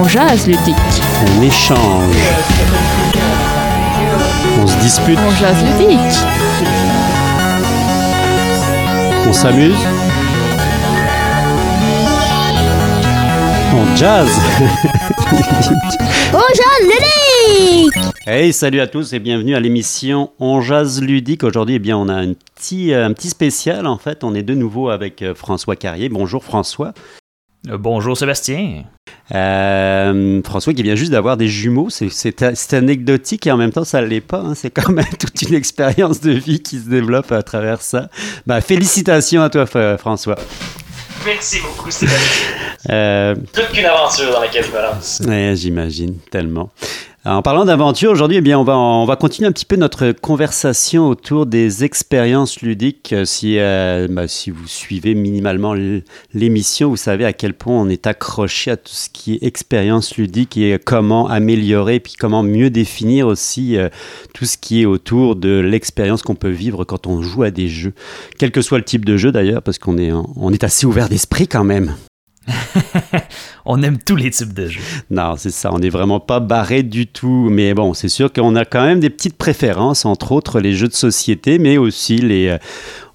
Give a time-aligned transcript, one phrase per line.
[0.00, 0.76] On jase ludique.
[1.26, 2.14] On échange.
[4.62, 5.18] On se dispute.
[5.18, 5.98] On jase ludique.
[9.26, 9.74] On s'amuse.
[13.74, 14.28] On jazz.
[16.32, 18.04] On jase ludique.
[18.24, 21.42] Hey, salut à tous et bienvenue à l'émission On jazz ludique.
[21.42, 24.22] Aujourd'hui, eh bien, on a un petit, euh, un petit spécial en fait.
[24.22, 26.08] On est de nouveau avec euh, François Carrier.
[26.08, 26.94] Bonjour François.
[27.66, 28.84] Euh, bonjour Sébastien.
[29.34, 34.00] Euh, François qui vient juste d'avoir des jumeaux, c'est- anecdotique et en même temps ça
[34.00, 34.38] ne l'est pas.
[34.38, 34.54] hein.
[34.54, 38.08] C'est quand même toute une expérience de vie qui se développe à travers ça.
[38.46, 40.36] Bah, félicitations à toi F- François.
[41.26, 42.46] Merci beaucoup Sébastien.
[42.90, 45.20] Euh, Toute qu'une aventure dans laquelle je me lance.
[45.26, 46.70] ouais, J'imagine tellement.
[47.28, 50.12] En parlant d'aventure, aujourd'hui, eh bien, on va, on va continuer un petit peu notre
[50.12, 53.12] conversation autour des expériences ludiques.
[53.12, 55.74] Euh, Si, euh, bah, si vous suivez minimalement
[56.32, 60.16] l'émission, vous savez à quel point on est accroché à tout ce qui est expérience
[60.16, 63.90] ludique et comment améliorer, puis comment mieux définir aussi euh,
[64.32, 67.68] tout ce qui est autour de l'expérience qu'on peut vivre quand on joue à des
[67.68, 67.92] jeux.
[68.38, 71.10] Quel que soit le type de jeu d'ailleurs, parce qu'on est, on est assez ouvert
[71.10, 71.94] d'esprit quand même.
[73.64, 74.80] On aime tous les types de jeux.
[75.10, 77.48] Non, c'est ça, on n'est vraiment pas barré du tout.
[77.50, 80.88] Mais bon, c'est sûr qu'on a quand même des petites préférences, entre autres les jeux
[80.88, 82.58] de société, mais aussi les, euh,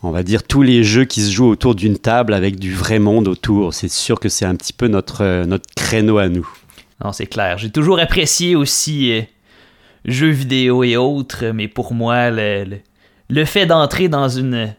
[0.03, 2.99] on va dire, tous les jeux qui se jouent autour d'une table avec du vrai
[2.99, 3.73] monde autour.
[3.73, 6.47] C'est sûr que c'est un petit peu notre, euh, notre créneau à nous.
[7.03, 7.57] Non, c'est clair.
[7.57, 9.21] J'ai toujours apprécié aussi euh,
[10.05, 12.77] jeux vidéo et autres, mais pour moi, le, le,
[13.29, 14.75] le fait d'entrer dans une.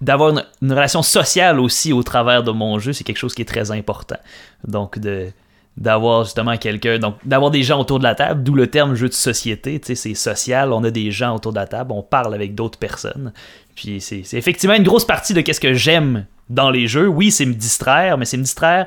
[0.00, 3.46] D'avoir une, relation sociale aussi au travers de mon jeu, c'est quelque chose qui est
[3.46, 4.18] très important.
[4.66, 5.28] Donc, de
[5.76, 9.10] d'avoir justement quelqu'un, donc d'avoir des gens autour de la table, d'où le terme jeu
[9.10, 12.02] de société, tu sais, c'est social, on a des gens autour de la table, on
[12.02, 13.34] parle avec d'autres personnes.
[13.74, 17.08] Puis c'est effectivement une grosse partie de qu'est-ce que j'aime dans les jeux.
[17.08, 18.86] Oui, c'est me distraire, mais c'est me distraire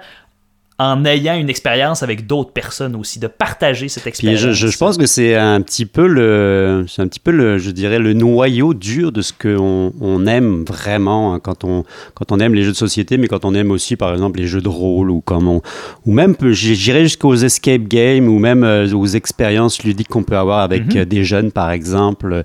[0.79, 4.39] en ayant une expérience avec d'autres personnes aussi, de partager cette expérience.
[4.39, 7.57] je, je- je pense que c'est un petit peu le, c'est un petit peu le,
[7.57, 11.83] je dirais le noyau dur de ce qu'on on aime vraiment hein, quand on
[12.15, 14.47] quand on aime les jeux de société, mais quand on aime aussi par exemple les
[14.47, 15.61] jeux de rôle ou comme on,
[16.05, 20.59] ou même j'irais jusqu'aux escape games ou même euh, aux expériences ludiques qu'on peut avoir
[20.59, 20.97] avec Mhm.
[21.01, 22.43] euh, des jeunes par exemple.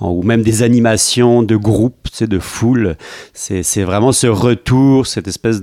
[0.00, 2.96] Ou même des animations de groupe, tu sais, de foule.
[3.32, 5.62] C'est vraiment ce retour, cette espèce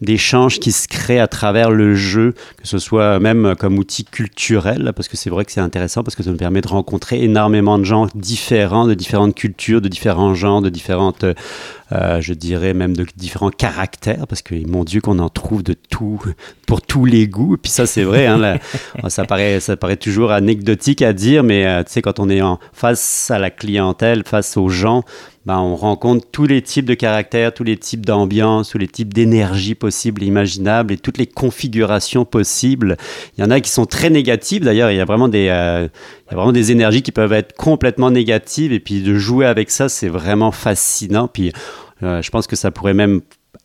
[0.00, 4.92] d'échange qui se crée à travers le jeu, que ce soit même comme outil culturel,
[4.96, 7.78] parce que c'est vrai que c'est intéressant, parce que ça nous permet de rencontrer énormément
[7.78, 11.24] de gens différents, de différentes cultures, de différents genres, de différentes,
[11.92, 15.74] euh, je dirais même de différents caractères, parce que mon Dieu qu'on en trouve de
[15.74, 16.20] tout,
[16.66, 17.54] pour tous les goûts.
[17.54, 18.58] Et puis ça, c'est vrai, hein, là,
[19.08, 22.42] ça, paraît, ça paraît toujours anecdotique à dire, mais euh, tu sais, quand on est
[22.42, 25.04] en face à la clientèle, face aux gens,
[25.46, 29.14] ben, on rencontre tous les types de caractères, tous les types d'ambiance, tous les types
[29.14, 32.96] d'énergie possibles et imaginables et toutes les configurations possibles.
[33.38, 35.86] Il y en a qui sont très négatives d'ailleurs, il y a vraiment des, euh,
[36.26, 39.46] il y a vraiment des énergies qui peuvent être complètement négatives et puis de jouer
[39.46, 41.28] avec ça, c'est vraiment fascinant.
[41.28, 41.52] Puis
[42.02, 43.20] euh, je pense que ça pourrait même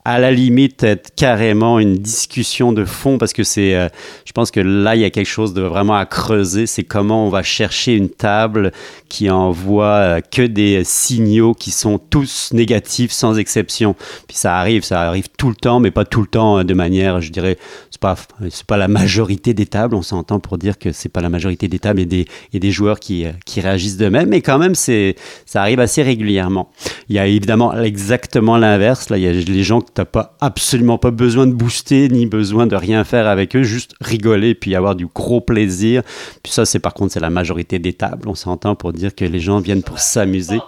[0.06, 3.88] à la limite être carrément une discussion de fond parce que c'est euh,
[4.26, 7.28] je pense que là il y a quelque chose de vraiment à creuser c'est comment
[7.28, 8.72] on va chercher une table
[9.10, 13.96] qui envoie euh, que des signaux qui sont tous négatifs sans exception
[14.28, 16.74] puis ça arrive ça arrive tout le temps mais pas tout le temps euh, de
[16.74, 17.58] manière je dirais
[17.90, 18.16] c'est pas
[18.50, 21.68] c'est pas la majorité des tables on s'entend pour dire que c'est pas la majorité
[21.68, 24.76] des tables et des et des joueurs qui qui réagissent de même mais quand même
[24.76, 26.72] c'est ça arrive assez régulièrement
[27.10, 29.10] il y a évidemment exactement l'inverse.
[29.10, 32.68] Là, il y a les gens n'as pas, absolument pas besoin de booster, ni besoin
[32.68, 36.04] de rien faire avec eux, juste rigoler puis avoir du gros plaisir.
[36.44, 38.28] Puis ça, c'est par contre, c'est la majorité des tables.
[38.28, 40.60] On s'entend pour dire que les gens viennent pour s'amuser.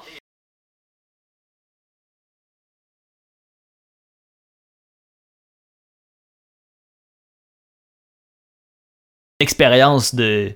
[9.43, 10.53] expérience de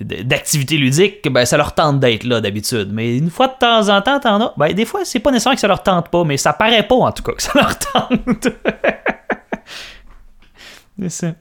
[0.00, 2.90] de- d'activité ludique, ben, ça leur tente d'être là d'habitude.
[2.92, 4.54] Mais une fois de temps en temps, t'en as.
[4.56, 6.94] Ben, des fois, c'est pas nécessairement que ça leur tente pas, mais ça paraît pas
[6.94, 8.48] en tout cas que ça leur tente.
[10.98, 11.32] C'est ça.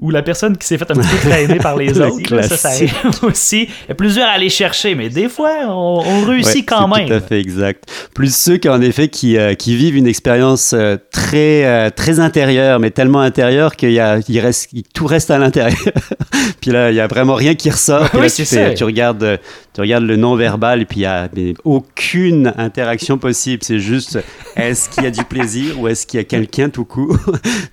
[0.00, 2.34] Ou la personne qui s'est fait un petit peu traîner par les Le autres.
[2.34, 3.68] là, Ça, ça arrive aussi.
[3.86, 7.06] C'est plus dur à aller chercher, mais des fois, on, on réussit Ouais, quand même.
[7.08, 7.84] Tout à fait exact.
[8.14, 12.18] Plus ceux qui, en effet, qui, euh, qui vivent une expérience euh, très, euh, très
[12.18, 15.78] intérieure, mais tellement intérieure qu'il y a, il reste, il- tout reste à l'intérieur.
[16.62, 18.08] Puis là, il y a vraiment rien qui ressort.
[18.10, 19.38] Puis Oui, là, tu, fais- tu regardes,
[19.74, 23.62] tu regardes le non-verbal et puis il y a mais, aucune interaction possible.
[23.62, 24.18] C'est juste,
[24.56, 27.18] est-ce qu'il y a du plaisir ou est-ce qu'il y a quelqu'un tout court?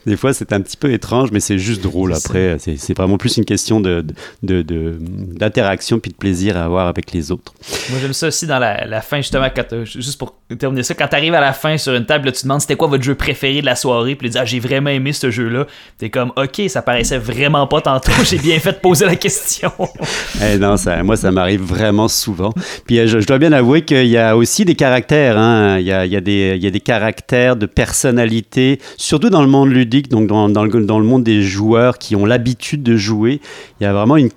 [0.05, 3.37] Des fois, c'est un petit peu étrange, mais c'est juste drôle après, c'est vraiment plus
[3.37, 4.05] une question de,
[4.43, 7.53] de, de- d'interaction puis de plaisir à avoir avec les autres.
[7.89, 10.93] Moi, j'aime ça aussi dans la, la fin, justement, quand t'as- juste pour terminer ça,
[10.93, 13.15] quand t'arrives à la fin sur une table, là, tu demandes c'était quoi votre jeu
[13.15, 15.67] préféré de la soirée, puis tu dis, ah, j'ai vraiment aimé ce jeu-là.
[15.97, 19.71] T'es comme, ok, ça paraissait vraiment pas tantôt, j'ai bien fait de poser la question.
[20.43, 22.53] Eh non, ça, moi, ça m'arrive vraiment souvent.
[22.85, 25.37] Puis euh, je, je dois bien avouer qu'il y a aussi des caractères.
[25.37, 25.79] hein.
[25.79, 29.29] Il, y a, il y a des, il y a des caractères de personnalité, surtout
[29.29, 32.25] dans le monde ludique, donc dans, dans le, dans le monde des joueurs qui ont
[32.25, 33.41] l'habitude de jouer.
[33.79, 34.29] Il y a vraiment une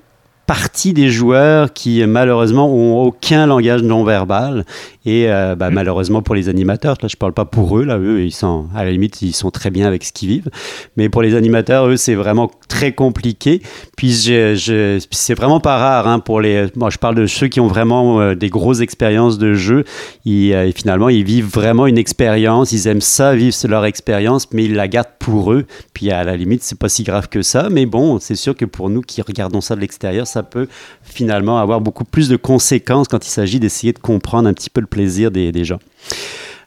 [0.47, 4.65] partie des joueurs qui malheureusement ont aucun langage non verbal
[5.07, 8.23] et euh, bah, malheureusement pour les animateurs là je parle pas pour eux là eux
[8.25, 10.51] ils sont à la limite ils sont très bien avec ce qu'ils vivent.
[10.97, 13.63] Mais pour les animateurs eux c'est vraiment très compliqué.
[13.97, 17.47] Puis je, je- c'est vraiment pas rare hein, pour les moi je parle de ceux
[17.47, 19.85] qui ont vraiment euh, des grosses expériences de jeu.
[20.25, 22.73] Ils, euh, et finalement ils vivent vraiment une expérience.
[22.73, 26.37] Ils aiment ça vivre leur expérience mais ils la gardent pour eux puis à la
[26.37, 29.23] limite c'est pas si grave que ça mais bon c'est sûr que pour nous qui
[29.23, 30.67] regardons ça de l'extérieur ça peut
[31.03, 34.81] finalement avoir beaucoup plus de conséquences quand il s'agit d'essayer de comprendre un petit peu
[34.81, 35.79] le plaisir des, gens.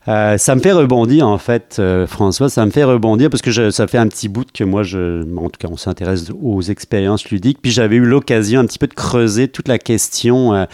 [0.08, 3.72] Euh, ça me fait rebondir en fait, euh, François, ça me fait rebondir parce que
[3.72, 7.60] ça fait un petit bout que moi, en tout cas, on s'intéresse aux expériences ludiques.
[7.62, 10.68] Puis j'avais eu l'occasion un petit peu de creuser toute la question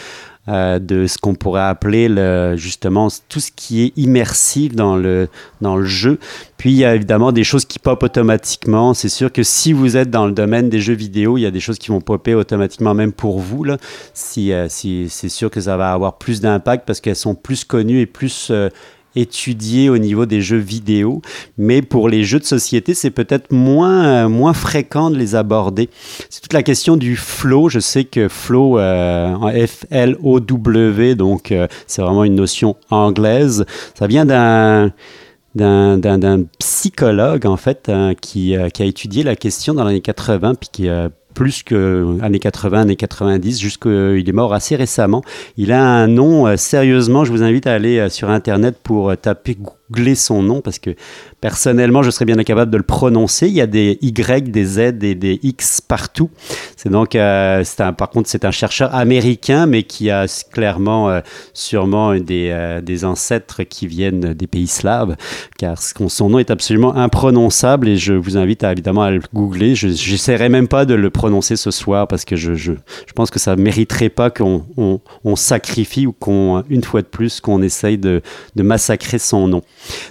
[0.48, 5.28] euh, de ce qu'on pourrait appeler le, justement tout ce qui est immersif dans le,
[5.62, 6.18] dans le jeu.
[6.58, 8.94] Puis il y a évidemment des choses qui popent automatiquement.
[8.94, 11.52] C'est sûr que si vous êtes dans le domaine des jeux vidéo, il y a
[11.52, 13.64] des choses qui vont popper automatiquement même pour vous.
[13.64, 13.78] Là.
[14.14, 17.64] Si, euh, si, c'est sûr que ça va avoir plus d'impact parce qu'elles sont plus
[17.64, 18.70] connues et plus euh,
[19.16, 21.22] étudiées au niveau des jeux vidéo.
[21.58, 25.90] Mais pour les jeux de société, c'est peut-être moins, euh, moins fréquent de les aborder.
[26.30, 27.70] C'est toute la question du flow.
[27.70, 33.66] Je sais que flow, euh, F-L-O-W, donc euh, c'est vraiment une notion anglaise.
[33.96, 34.92] Ça vient d'un
[35.56, 40.02] d'un, psychologue, en fait, hein, qui, euh, qui a étudié la question dans les années
[40.02, 45.24] 80, puis qui a plus que années 80, années 90, jusqu'il est mort assez récemment.
[45.58, 49.10] Il a un nom, euh, sérieusement, je vous invite à aller euh, sur Internet pour
[49.10, 49.58] euh, taper,
[49.92, 50.92] googler son nom, parce que
[51.42, 53.48] personnellement, je serais bien incapable de le prononcer.
[53.48, 56.30] Il y a des Y, des Z et des X partout.
[56.76, 61.22] C'est donc, euh, un, par contre, c'est un chercheur américain, mais qui a clairement, euh,
[61.54, 65.16] sûrement des, euh, des ancêtres qui viennent des pays slaves,
[65.58, 69.76] car son nom est absolument imprononçable et je vous invite à, évidemment à le googler.
[69.76, 72.74] Je n'essaierai même pas de le prononcer ce soir parce que je, je,
[73.08, 77.08] je pense que ça ne mériterait pas qu'on on, sacrifie ou qu'on, une fois de
[77.08, 78.22] plus, qu'on essaye de
[78.58, 79.62] massacrer son nom.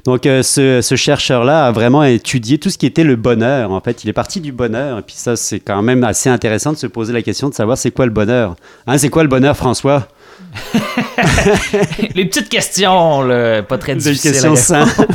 [0.04, 3.70] Donc, euh, ce, ce chercheur-là a vraiment étudié tout ce qui était le bonheur.
[3.70, 4.98] En fait, il est parti du bonheur.
[4.98, 7.76] Et puis ça, c'est quand même assez intéressant de se poser la question de savoir
[7.78, 8.56] c'est quoi le bonheur.
[8.86, 10.08] Hein, c'est quoi le bonheur, François?
[12.14, 14.32] Les petites questions, là, pas très Des difficiles.
[14.32, 15.06] questions simples.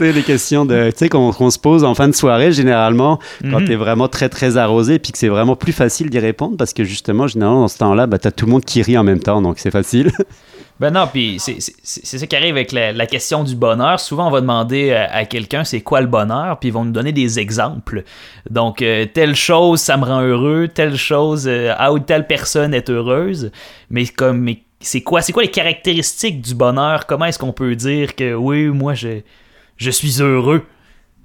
[0.00, 3.18] des questions de, tu sais, qu'on qu'on se pose en fin de soirée, généralement,
[3.50, 3.66] quand Mhm.
[3.66, 6.72] tu es vraiment très, très arrosé, puis que c'est vraiment plus facile d'y répondre parce
[6.72, 9.04] que justement, généralement, dans ce temps-là, bah, tu as tout le monde qui rit en
[9.04, 10.10] même temps, donc c'est facile.
[10.80, 11.60] Ben non, puis c'est
[12.18, 14.00] ça qui arrive avec la, question du bonheur.
[14.00, 16.90] Souvent, on va demander à, à quelqu'un c'est quoi le bonheur, puis ils vont nous
[16.90, 18.02] donner des exemples.
[18.48, 22.72] Donc, euh, telle chose, ça me rend heureux, telle chose, euh, ah ou telle personne
[22.72, 23.52] est heureuse.
[23.90, 24.48] Mais comme,
[24.80, 27.04] c'est quoi, c'est quoi les caractéristiques du bonheur?
[27.04, 29.20] Comment est-ce qu'on peut dire que oui, moi, je,
[29.76, 30.64] je suis heureux?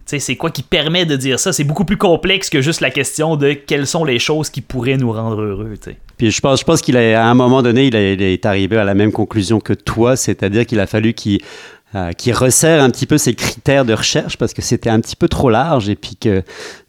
[0.06, 1.52] C'est quoi qui permet de dire ça?
[1.52, 4.98] C'est beaucoup plus complexe que juste la question de quelles sont les choses qui pourraient
[4.98, 5.74] nous rendre heureux.
[6.18, 8.94] Puis je pense, je pense qu'il à un moment donné, il est arrivé à la
[8.94, 11.42] même conclusion que toi, c'est-à-dire qu'il a fallu qu'il
[11.93, 15.15] euh, qu'il resserre un petit peu ses critères de recherche parce que c'était un petit
[15.15, 16.41] peu trop large et puis que,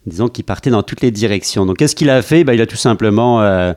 [0.07, 1.67] disons, qu'il partait dans toutes les directions.
[1.67, 2.45] Donc, qu'est-ce qu'il a fait?
[2.45, 3.73] Ben, Il a tout simplement euh,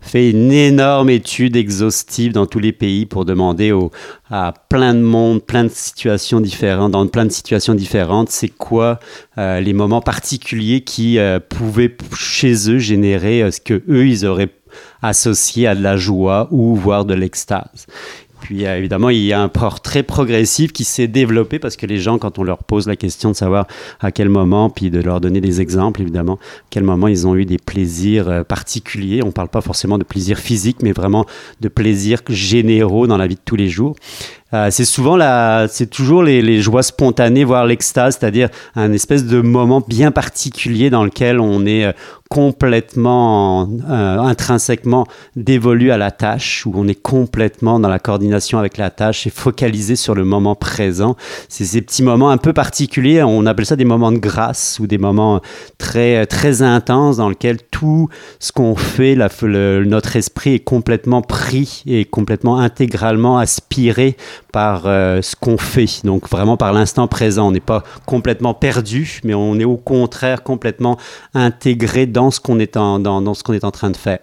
[0.00, 3.92] fait une énorme étude exhaustive dans tous les pays pour demander au-
[4.30, 8.98] à plein de monde, plein de situations différentes, dans plein de situations différentes, c'est quoi
[9.38, 11.18] euh, les moments particuliers qui
[11.50, 14.50] pouvaient chez eux générer ce que eux ils auraient
[15.02, 17.86] associé à de la joie ou voire de l'extase.
[18.42, 21.98] Puis euh, évidemment, il y a un portrait progressif qui s'est développé parce que les
[21.98, 23.66] gens, quand on leur pose la question de savoir
[24.00, 27.36] à quel moment, puis de leur donner des exemples, évidemment, à quel moment ils ont
[27.36, 29.22] eu des plaisirs euh, particuliers.
[29.22, 31.24] On ne parle pas forcément de plaisirs physiques, mais vraiment
[31.60, 33.94] de plaisirs généraux dans la vie de tous les jours.
[34.54, 39.40] Euh, c'est souvent la, c'est toujours les, joies spontanées, voire l'extase, c'est-à-dire un espèce de
[39.40, 41.94] moment bien particulier dans lequel on est
[42.32, 48.78] complètement, euh, intrinsèquement dévolu à la tâche, où on est complètement dans la coordination avec
[48.78, 51.14] la tâche et focalisé sur le moment présent.
[51.50, 54.86] C'est ces petits moments un peu particuliers, on appelle ça des moments de grâce ou
[54.86, 55.42] des moments
[55.76, 58.08] très, très intenses dans lesquels tout
[58.40, 64.16] ce qu'on fait, notre esprit est complètement pris et complètement intégralement aspiré
[64.52, 67.48] par euh, ce qu'on fait, donc vraiment par l'instant présent.
[67.48, 70.96] On n'est pas complètement perdu, mais on est au contraire complètement
[71.34, 74.18] intégré dans ce qu'on est en, dans, dans ce qu'on est en train de faire.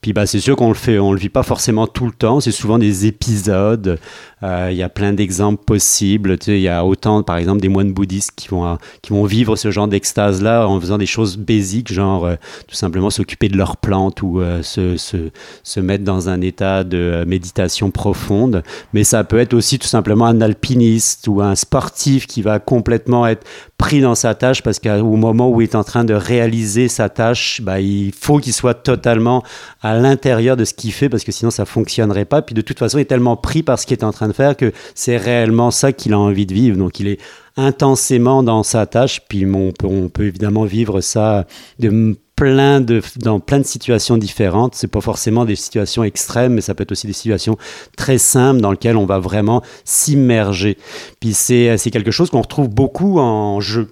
[0.00, 2.40] Puis bah, c'est sûr qu'on le fait, on le vit pas forcément tout le temps.
[2.40, 3.98] C'est souvent des épisodes.
[4.44, 6.38] Euh, Il y a plein d'exemples possibles.
[6.38, 9.12] Tu sais, il y a autant, par exemple, des moines bouddhistes qui vont, euh, qui
[9.12, 12.34] vont vivre ce genre d'extase-là en faisant des choses basiques, genre euh,
[12.68, 15.30] tout simplement s'occuper de leurs plantes ou se, se,
[15.62, 18.62] se mettre dans un état de méditation profonde.
[18.92, 23.26] Mais ça peut être aussi tout simplement un alpiniste ou un sportif qui va complètement
[23.26, 23.46] être
[23.78, 27.08] pris dans sa tâche parce qu'au moment où il est en train de réaliser sa
[27.08, 29.42] tâche, bah, il faut qu'il soit totalement
[29.82, 32.42] à l'intérieur de ce qu'il fait parce que sinon ça fonctionnerait pas.
[32.42, 34.32] Puis de toute façon, il est tellement pris par ce qu'il est en train de
[34.34, 36.76] faire que c'est réellement ça qu'il a envie de vivre.
[36.76, 37.20] Donc il est
[37.56, 39.20] intensément dans sa tâche.
[39.28, 41.46] Puis on peut, on peut évidemment vivre ça
[41.78, 44.74] de plein de, dans plein de situations différentes.
[44.74, 47.56] C'est pas forcément des situations extrêmes, mais ça peut être aussi des situations
[47.96, 50.76] très simples dans lesquelles on va vraiment s'immerger.
[51.20, 53.88] Puis c'est c'est quelque chose qu'on retrouve beaucoup en jeu.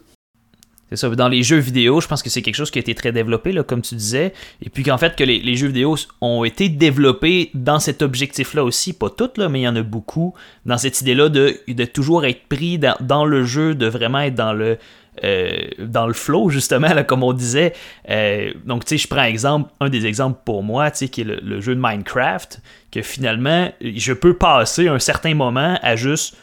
[1.16, 3.52] Dans les jeux vidéo, je pense que c'est quelque chose qui a été très développé,
[3.52, 4.32] là, comme tu disais.
[4.62, 8.92] Et puis qu'en fait, que les, jeux vidéo ont été développés dans cet objectif-là aussi.
[8.92, 10.34] Pas toutes, là, mais il y en a beaucoup.
[10.66, 11.58] Dans cette idée-là de,
[11.92, 14.78] toujours être pris dans, le jeu, de vraiment être dans le.
[15.24, 17.74] euh, dans le flow justement comme on disait
[18.08, 21.20] Euh, donc tu sais je prends exemple un des exemples pour moi tu sais qui
[21.20, 26.34] est le, jeu de Minecraft que finalement je peux passer un certain moment à juste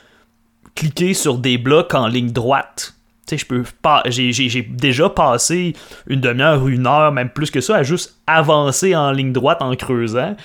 [0.75, 2.98] cliquer sur des blocs en ligne droite
[3.37, 4.03] je peux pas.
[4.07, 5.73] J'ai, déjà passé
[6.07, 9.75] une demi-heure, une heure, même plus que ça, à juste avancer en ligne droite en
[9.75, 10.35] creusant.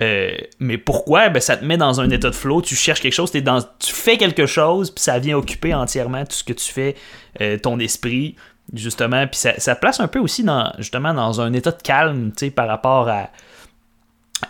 [0.00, 1.28] Euh, mais pourquoi?
[1.28, 3.92] Ben, Ça te met dans un état de flow, tu cherches quelque chose, dans, tu
[3.92, 6.96] fais quelque chose, puis ça vient occuper entièrement tout ce que tu fais,
[7.40, 8.34] euh, ton esprit,
[8.74, 9.26] justement.
[9.28, 12.66] Puis ça, ça place un peu aussi dans, justement dans un état de calme par
[12.66, 13.28] rapport à,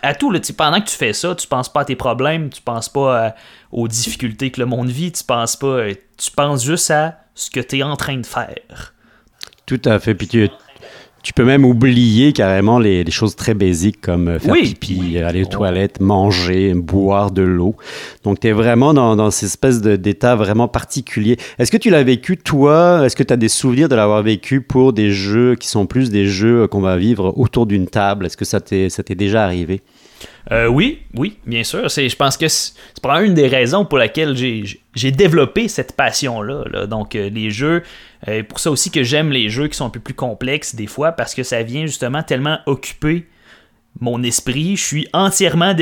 [0.01, 0.31] à tout.
[0.31, 3.27] Là, pendant que tu fais ça, tu penses pas à tes problèmes, tu penses pas
[3.27, 3.35] à-
[3.71, 5.67] aux difficultés que le monde vit, tu penses pas.
[5.67, 8.93] euh, Tu penses juste à ce que tu es en train de faire.
[9.65, 10.13] Tout à fait.
[10.13, 10.49] Puis tu,
[11.23, 14.75] tu peux même oublier carrément les, les choses très basiques comme euh, faire Oui.
[14.75, 17.75] pipi, aller aux toilettes, manger, boire de l'eau.
[18.25, 21.37] Donc tu es vraiment dans, dans cette espèce d'état vraiment particulier.
[21.59, 23.05] Est-ce que tu l'as vécu toi?
[23.05, 26.09] Est-ce que tu as des souvenirs de l'avoir vécu pour des jeux qui sont plus
[26.09, 28.25] des jeux qu'on va vivre autour d'une table?
[28.25, 29.81] Est-ce que ça t'est ça t'est déjà arrivé?
[30.51, 31.89] Euh, oui, oui, bien sûr.
[31.89, 35.95] C'est, je pense que c'est, c'est probablement une des raisons pour laquelle j'ai, développé cette
[35.95, 36.63] passion-là.
[36.71, 36.85] là.
[36.85, 37.83] Donc, euh, les jeux,
[38.27, 40.87] euh, pour ça aussi que j'aime les jeux qui sont un peu plus complexes des
[40.87, 43.25] fois, parce que ça vient justement tellement occuper
[43.99, 44.75] mon esprit.
[44.75, 45.75] Je suis entièrement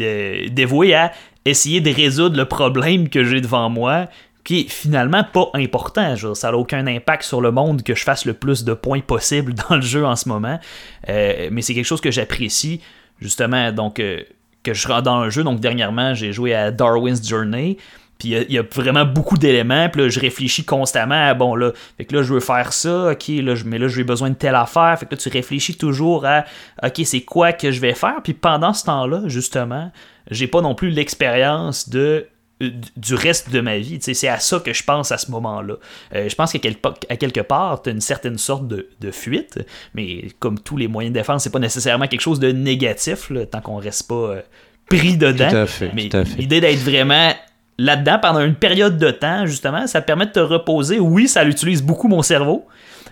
[0.00, 1.12] euh, dévoué à
[1.44, 4.06] essayer de résoudre le problème que j'ai devant moi
[4.44, 6.14] qui est finalement pas important.
[6.34, 9.54] Ça n'a aucun impact sur le monde que je fasse le plus de points possible
[9.68, 10.60] dans le jeu en ce moment.
[11.08, 12.82] Mais c'est quelque chose que j'apprécie,
[13.24, 14.20] justement, donc euh,
[14.62, 15.42] que je rentre dans un jeu.
[15.42, 17.78] Donc dernièrement, j'ai joué à Darwin's Journey.
[18.18, 19.88] Puis il y a- vraiment beaucoup d'éléments.
[19.88, 23.10] Puis là, je réfléchis constamment à bon là, fait que là, je veux faire ça,
[23.12, 24.96] ok, là, mais là, j'ai besoin de telle affaire.
[24.98, 26.44] Fait que là, tu réfléchis toujours à
[26.82, 28.20] ok, c'est quoi que je vais faire.
[28.22, 29.90] Puis pendant ce temps-là, justement,
[30.30, 32.26] j'ai pas non plus l'expérience de
[32.60, 33.98] du reste de ma vie.
[34.00, 35.74] C'est à ça que je pense à ce moment-là.
[36.14, 39.58] Euh, je pense qu'à quelque, part, tu as une certaine sorte de, de fuite,
[39.94, 43.44] mais comme tous les moyens de défense, c'est pas nécessairement quelque chose de négatif, là,
[43.46, 44.42] tant qu'on reste pas euh,
[44.88, 45.50] pris dedans.
[45.50, 46.08] Tout à fait, Mais
[46.38, 47.32] l'idée d'être vraiment
[47.78, 51.00] là-dedans pendant une période de temps, justement, ça permet de te reposer.
[51.00, 52.66] Oui, ça utilise beaucoup mon cerveau,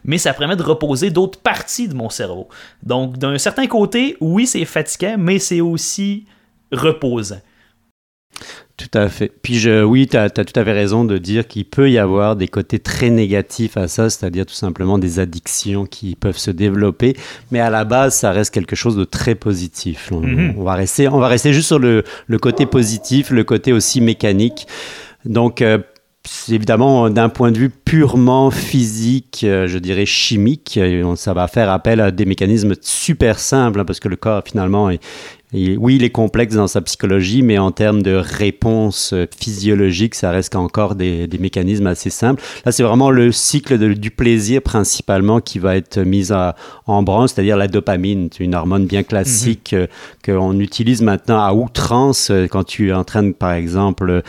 [0.05, 2.49] mais ça permet de reposer d'autres parties de mon cerveau.
[2.83, 6.27] Donc, d'un certain côté, oui, c'est fatigant, mais c'est aussi
[6.71, 7.41] reposant.
[8.91, 9.31] Tout à fait.
[9.43, 12.35] Puis je, oui, tu as, tout à fait raison de dire qu'il peut y avoir
[12.35, 17.17] des côtés très négatifs à ça, c'est-à-dire tout simplement des addictions qui peuvent se développer,
[17.53, 20.11] mais à la base, ça reste quelque chose de très positif.
[20.11, 20.55] On, Mhm.
[20.59, 24.01] on va, rester, on va rester juste sur le, le côté positif, le côté aussi
[24.01, 24.67] mécanique.
[25.25, 25.79] Donc, euh,
[26.49, 30.79] évidemment, d'un point de vue purement physique, euh, je dirais chimique,
[31.17, 34.91] ça va faire appel à des mécanismes super simples, hein, parce que le corps, finalement,
[34.91, 35.01] est,
[35.52, 40.14] et oui, il est complexe dans sa psychologie, mais en termes de réponse euh, physiologique,
[40.14, 42.42] ça reste encore des, des mécanismes assez simples.
[42.64, 46.56] Là, c'est vraiment le cycle de- du plaisir principalement qui va être mis à-
[46.87, 49.87] en branle, c'est-à-dire la dopamine, une hormone bien classique euh,
[50.25, 54.23] qu'on utilise maintenant à outrance euh, quand tu es en train de, par exemple,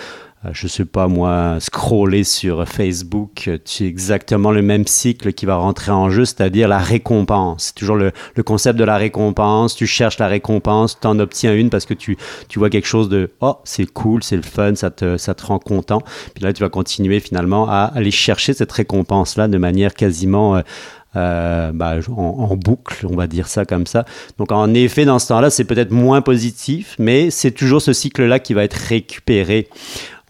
[0.51, 5.55] je sais pas moi, scroller sur Facebook, euh, c'est exactement le même cycle qui va
[5.55, 7.65] rentrer en jeu, c'est-à-dire la récompense.
[7.65, 8.11] C'est toujours le,
[8.43, 9.75] concept de la récompense.
[9.75, 12.17] Tu cherches la récompense, tu en obtiens une parce que tu,
[12.49, 15.45] tu vois quelque chose de oh, c'est cool, c'est le fun, ça te, ça te
[15.45, 16.01] rend content.
[16.35, 20.57] Puis là, tu vas continuer finalement à aller chercher cette récompense-là de manière quasiment.
[20.57, 20.61] euh,
[21.15, 24.05] euh, bah, en, boucle, on va dire ça comme ça.
[24.39, 28.39] Donc en effet, dans ce temps-là, c'est peut-être moins positif, mais c'est toujours ce cycle-là
[28.39, 29.67] qui va être récupéré.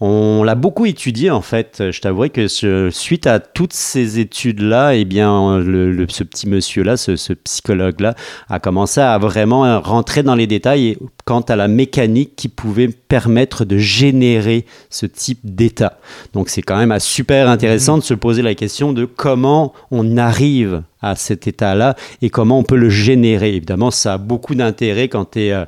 [0.00, 1.90] On l'a beaucoup étudié en fait.
[1.90, 2.48] Je t'avouerai que
[2.90, 8.14] suite à toutes ces études-là, eh bien, le, ce petit monsieur-là, ce, ce psychologue-là,
[8.48, 13.64] a commencé à vraiment rentrer dans les détails quant à la mécanique qui pouvait permettre
[13.64, 15.98] de générer ce type d'état.
[16.32, 20.82] Donc c'est quand même super intéressant de se poser la question de comment on arrive
[21.04, 23.54] à cet état-là et comment on peut le générer.
[23.54, 25.64] Évidemment, ça a beaucoup d'intérêt quand tu es euh,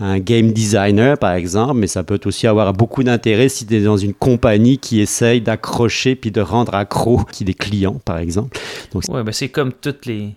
[0.00, 3.80] un game designer, par exemple, mais ça peut aussi avoir beaucoup d'intérêt si tu es
[3.80, 8.58] dans une compagnie qui essaye d'accrocher puis de rendre accro qui des clients, par exemple.
[8.92, 10.34] Donc, ouais, ben c'est comme toutes les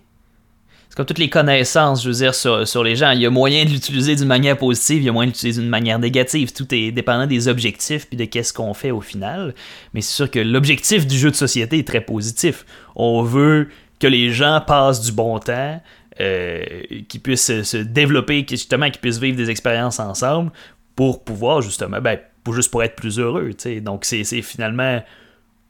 [0.90, 3.12] c'est comme toutes les connaissances, je veux dire, sur, sur les gens.
[3.12, 5.60] Il y a moyen de l'utiliser d'une manière positive, il y a moyen de l'utiliser
[5.60, 6.52] d'une manière négative.
[6.52, 9.54] Tout est dépendant des objectifs puis de qu'est-ce qu'on fait au final.
[9.94, 12.66] Mais c'est sûr que l'objectif du jeu de société est très positif.
[12.96, 13.68] On veut
[14.00, 15.80] que les gens passent du bon temps,
[16.20, 16.64] euh,
[17.08, 20.50] qu'ils puissent se développer, justement, qu'ils puissent vivre des expériences ensemble
[20.96, 22.18] pour pouvoir, justement, ben,
[22.52, 23.50] juste pour être plus heureux.
[23.82, 25.02] Donc, c'est finalement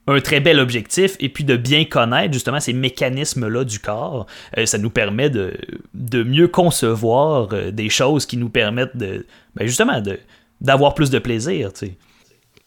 [0.07, 4.27] un très bel objectif et puis de bien connaître justement ces mécanismes-là du corps,
[4.59, 5.55] euh, ça nous permet de,
[5.95, 10.03] mieux concevoir euh, des choses qui nous permettent de ben justement
[10.61, 11.71] d'avoir plus de plaisir.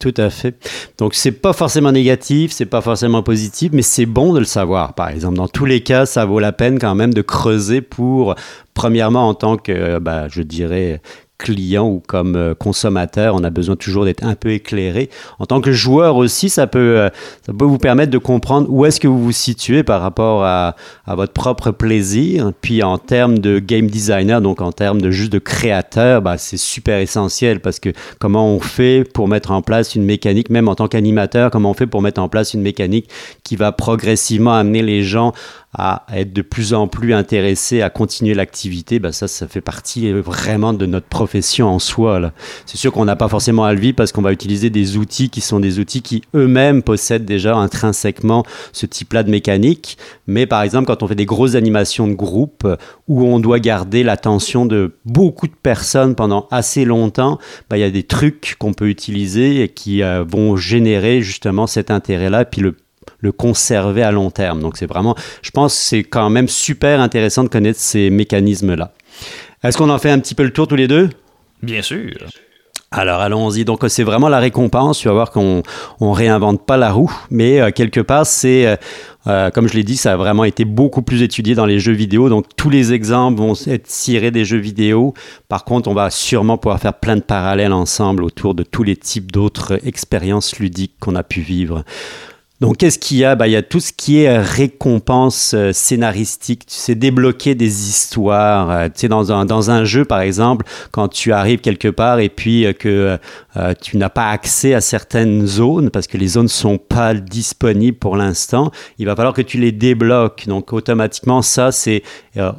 [0.03, 0.55] Tout à fait.
[0.97, 4.95] Donc c'est pas forcément négatif, c'est pas forcément positif, mais c'est bon de le savoir.
[4.95, 8.35] Par exemple, dans tous les cas, ça vaut la peine quand même de creuser pour,
[8.73, 11.01] premièrement en tant que, bah, je dirais,
[11.37, 15.09] client ou comme euh, consommateur, on a besoin toujours d'être un peu éclairé.
[15.39, 17.09] En tant que joueur aussi, ça peut, euh,
[17.45, 20.75] ça peut vous permettre de comprendre où est-ce que vous vous situez par rapport à,
[21.05, 22.51] à, votre propre plaisir.
[22.61, 26.57] Puis en termes de game designer, donc en termes de juste de créateur, bah, c'est
[26.57, 30.75] super essentiel parce que comment on fait pour mettre en place une mécanique, même en
[30.75, 33.09] tant qu'animateur, comment on fait pour mettre en place une mécanique
[33.43, 35.33] qui va progressivement amener les gens
[35.73, 40.11] à être de plus en plus intéressé à continuer l'activité, ben ça, ça fait partie
[40.11, 42.31] vraiment de notre profession en soi.
[42.65, 45.29] C'est sûr qu'on n'a pas forcément à le vivre parce qu'on va utiliser des outils
[45.29, 49.97] qui sont des outils qui eux-mêmes possèdent déjà intrinsèquement ce type-là de mécanique.
[50.27, 52.67] Mais par exemple, quand on fait des grosses animations de groupe
[53.07, 57.39] où on doit garder l'attention de beaucoup de personnes pendant assez longtemps,
[57.69, 61.67] ben, il y a des trucs qu'on peut utiliser et qui euh, vont générer justement
[61.67, 62.45] cet intérêt-là.
[62.45, 62.75] Puis le
[63.23, 64.59] le conserver à long terme.
[64.59, 68.91] Donc c'est vraiment, je pense, c'est quand même super intéressant de connaître ces mécanismes-là.
[69.63, 71.09] Est-ce qu'on en fait un petit peu le tour tous les deux?
[71.63, 72.11] Bien sûr.
[72.95, 73.65] Alors allons-y.
[73.65, 74.99] Donc c'est vraiment la récompense.
[74.99, 75.63] Tu vas voir qu'on
[75.99, 78.75] on réinvente pas la roue, mais euh, quelque part c'est, euh,
[79.25, 81.93] euh, comme je l'ai dit, ça a vraiment été beaucoup plus étudié dans les jeux
[81.93, 82.29] vidéo.
[82.29, 85.15] Donc tous les exemples vont être tirés des jeux vidéo.
[85.49, 88.95] Par contre, on va sûrement pouvoir faire plein de parallèles ensemble autour de tous les
[88.95, 91.83] types d'autres expériences ludiques qu'on a pu vivre.
[92.63, 93.35] Donc, qu'est-ce qu'il y a?
[93.35, 96.65] Bah, Il y a tout ce qui est récompense euh, scénaristique.
[96.65, 98.71] Tu sais, débloquer des histoires.
[98.71, 102.19] Euh, tu sais, dans un, dans un jeu, par exemple, quand tu arrives quelque part
[102.19, 103.19] et puis euh, que
[103.81, 107.97] tu n'as pas accès à certaines zones parce que les zones ne sont pas disponibles
[107.97, 110.45] pour l'instant, il va falloir que tu les débloques.
[110.47, 112.01] Donc, automatiquement, ça, c'est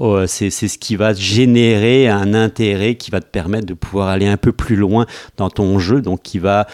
[0.01, 4.27] oh, c'est ce qui va générer un intérêt qui va te permettre de pouvoir aller
[4.27, 5.07] un peu plus loin
[5.39, 6.03] dans ton jeu.
[6.03, 6.67] Donc, qui va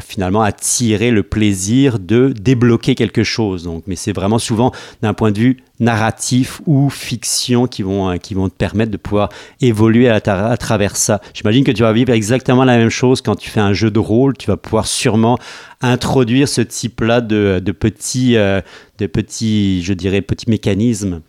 [0.00, 3.64] finalement attirer le plaisir de débloquer quelque chose.
[3.64, 8.16] Donc, mais c'est vraiment souvent d'un point de vue narratif ou fiction qui vont, euh,
[8.16, 9.30] qui vont te permettre de pouvoir
[9.60, 11.20] évoluer à, à travers ça.
[11.34, 13.98] J'imagine que tu vas vivre exactement la même chose quand tu fais un jeu de
[13.98, 14.36] rôle.
[14.36, 15.38] Tu vas pouvoir sûrement
[15.80, 18.60] introduire ce type-là de, de, petits, euh,
[18.98, 21.22] de petits, je dirais, petits mécanismes.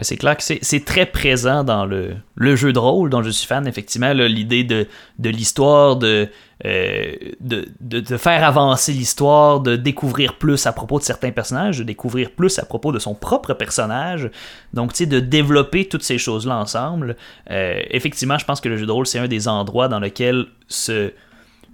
[0.00, 3.28] Ben, c'est clair que c'est très présent dans le, le, jeu de rôle dont je
[3.28, 4.86] suis fan, effectivement, l'idée de,
[5.18, 6.30] de l'histoire, de,
[6.64, 11.84] euh, de, de, faire avancer l'histoire, de découvrir plus à propos de certains personnages, de
[11.84, 14.30] découvrir plus à propos de son propre personnage.
[14.72, 17.14] Donc, tu sais, de développer toutes ces choses-là ensemble.
[17.50, 20.46] Euh, effectivement, je pense que le jeu de rôle, c'est un des endroits dans lequel
[20.66, 21.12] ce,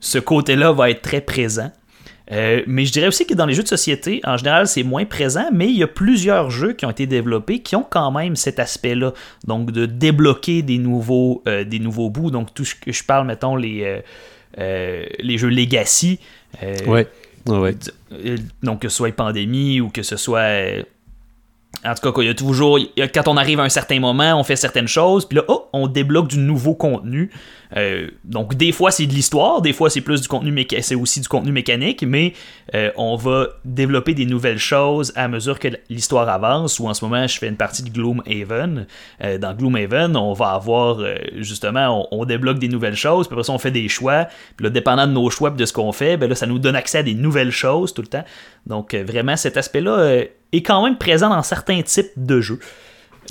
[0.01, 1.71] ce côté-là va être très présent.
[2.33, 5.05] Euh, mais je dirais aussi que dans les jeux de société, en général, c'est moins
[5.05, 8.35] présent, mais il y a plusieurs jeux qui ont été développés qui ont quand même
[8.35, 9.13] cet aspect-là.
[9.47, 12.33] Donc, de débloquer des nouveaux, des nouveaux bouts.
[12.33, 14.03] Donc, tout ce que je parle, mettons, les,
[14.59, 16.19] euh, les jeux Legacy.
[16.63, 17.07] Euh, ouais.
[17.47, 17.75] ouais.
[18.63, 20.85] Donc, que ce soit pandémie ou que ce soit
[21.85, 22.79] en tout cas, il y a toujours.
[23.15, 25.87] Quand on arrive à un certain moment, on fait certaines choses, puis là, oh, on
[25.87, 27.31] débloque du nouveau contenu.
[27.77, 30.95] Euh, donc, des fois, c'est de l'histoire, des fois, c'est plus du contenu mécanique, c'est
[30.95, 32.33] aussi du contenu mécanique, mais
[32.75, 36.79] euh, on va développer des nouvelles choses à mesure que l'histoire avance.
[36.79, 38.87] Ou en ce moment, je fais une partie de Gloomhaven.
[39.23, 40.99] Euh, dans Gloomhaven, on va avoir
[41.37, 44.27] justement, on, débloque des nouvelles choses, puis après ça, on fait des choix.
[44.57, 46.59] Puis là, dépendant de nos choix et de ce qu'on fait, ben là, ça nous
[46.59, 48.25] donne accès à des nouvelles choses tout le temps.
[48.67, 52.59] Donc, vraiment, cet aspect-là est quand même présent dans certains types de jeux.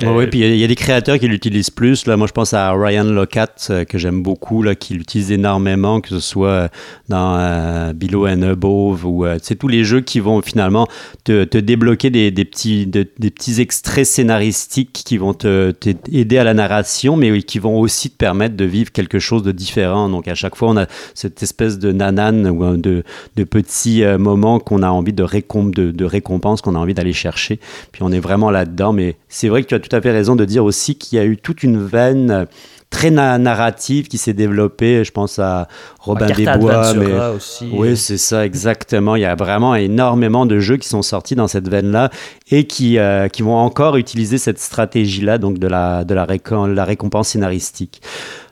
[0.04, 2.06] Euh, ouais, puis il y a- il y, a des créateurs qui l'utilisent plus.
[2.06, 6.02] Là, moi, je pense à Ryan Locat, euh, que j'aime beaucoup, là, qui l'utilise énormément,
[6.02, 6.68] que ce soit euh,
[7.08, 10.88] dans euh, Below and Above ou euh, tous les jeux qui vont finalement
[11.24, 16.38] te, te débloquer des, des petits, de- des petits extraits scénaristiques qui vont te, t'aider
[16.38, 20.10] à la narration, mais qui vont aussi te permettre de vivre quelque chose de différent.
[20.10, 23.04] Donc, à chaque fois, on a cette espèce de nanane ou euh, de,
[23.36, 27.14] de petits moments qu'on a envie de, récom de, de récompense, qu'on a envie d'aller
[27.14, 27.60] chercher.
[27.92, 28.92] Puis on est vraiment là-dedans.
[28.94, 31.21] Mais c'est vrai que tu as tout à fait raison de dire aussi qu'il y
[31.21, 32.45] a eu toute une veine euh,
[32.89, 35.04] très na- narrative qui s'est développée.
[35.04, 35.67] Je pense à
[36.00, 36.93] Robin Carta des Bois.
[36.93, 37.36] Mais...
[37.36, 37.69] Aussi.
[37.74, 39.17] Oui, c'est ça, exactement.
[39.17, 42.12] Il y a vraiment énormément de jeux qui sont sortis dans cette veine-là
[42.50, 46.71] et qui, euh, qui vont encore utiliser cette stratégie-là, donc de la, de la, récom-
[46.71, 48.02] la récompense scénaristique.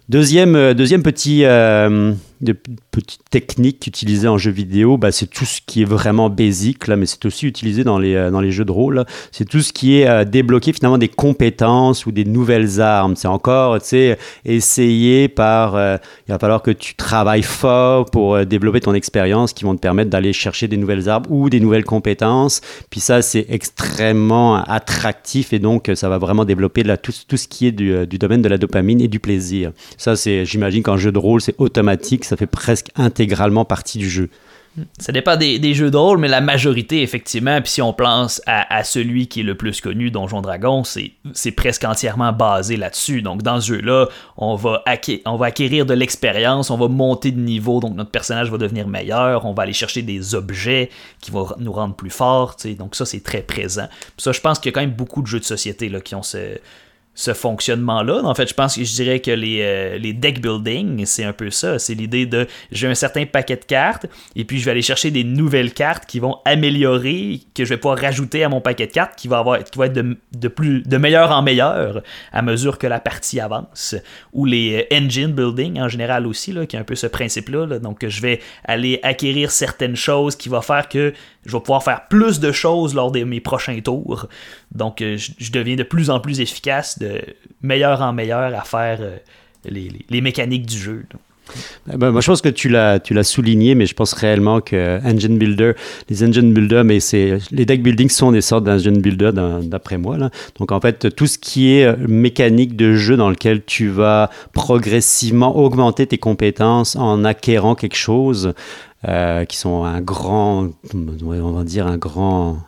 [0.09, 2.11] Deuxième, euh, deuxième petit, euh,
[2.43, 2.55] de,
[2.91, 6.95] petite technique utilisée en jeu vidéo, bah, c'est tout ce qui est vraiment basique, là,
[6.95, 9.05] mais c'est aussi utilisé dans les, euh, dans les jeux de rôle.
[9.31, 13.15] C'est tout ce qui est euh, débloquer finalement des compétences ou des nouvelles armes.
[13.15, 15.75] C'est encore, tu sais, essayé par...
[15.75, 19.81] euh, il va falloir que tu travailles fort pour développer ton expérience qui vont te
[19.81, 22.61] permettre d'aller chercher des nouvelles armes ou des nouvelles compétences.
[22.89, 27.47] Puis ça, c'est extrêmement attractif et donc ça va vraiment développer là, tout, tout ce
[27.47, 29.71] qui est du, domaine de la dopamine et du plaisir.
[29.97, 34.29] Ça, c'est, j'imagine qu'en jeu de rôle, c'est automatique, fait presque intégralement partie du jeu.
[34.97, 38.41] Ça dépend des, des jeux de rôle, mais la majorité, effectivement, puis si on pense
[38.47, 43.21] à, celui qui est le plus connu, Donjon Dragon, c'est presque entièrement basé là-dessus.
[43.21, 47.93] Donc, dans ce jeu-là, on, va acquérir de l'expérience, on va monter de niveau, donc
[47.95, 50.89] notre personnage va devenir meilleur, on va aller chercher des objets
[51.21, 53.87] qui vont nous rendre plus forts, donc ça, c'est très présent.
[54.17, 56.23] Ça, je pense qu'il y a quand même beaucoup de jeux de société qui ont
[56.23, 56.57] ce,
[57.15, 58.21] ce fonctionnement-là.
[58.23, 61.33] En fait, je pense que je dirais que les, euh, les deck building, c'est un
[61.33, 61.77] peu ça.
[61.77, 65.11] C'est l'idée de j'ai un certain paquet de cartes et puis je vais aller chercher
[65.11, 68.91] des nouvelles cartes qui vont améliorer, que je vais pouvoir rajouter à mon paquet de
[68.91, 72.87] cartes qui va, avoir, être de, de plus, de meilleur en meilleur à mesure que
[72.87, 73.95] la partie avance.
[74.33, 77.67] Ou les euh, engine building en général aussi, là, qui est un peu ce principe-là.
[77.67, 77.79] là.
[77.79, 81.13] Donc, je vais aller acquérir certaines choses qui va faire que
[81.45, 84.27] je vais pouvoir faire plus de choses lors de mes prochains tours.
[84.73, 86.99] Donc, euh, je deviens de plus en plus efficace,
[87.61, 89.17] meilleur en meilleur à faire euh,
[89.65, 91.05] les, mécaniques du jeu.
[91.91, 95.37] Eh ben, moi, je pense que tu l'as, souligné, mais je pense réellement que Engine
[95.37, 95.73] Builder,
[96.09, 99.31] les Engine Builder, mais c'est, les deck building sont des sortes d'Engine Builder
[99.63, 100.17] d'après moi.
[100.17, 100.29] Là.
[100.59, 104.29] Donc, en fait, tout ce qui est euh, mécanique de jeu dans lequel tu vas
[104.53, 108.53] progressivement augmenter tes compétences en acquérant quelque chose,
[109.07, 112.59] euh, qui sont un grand, on va dire un grand,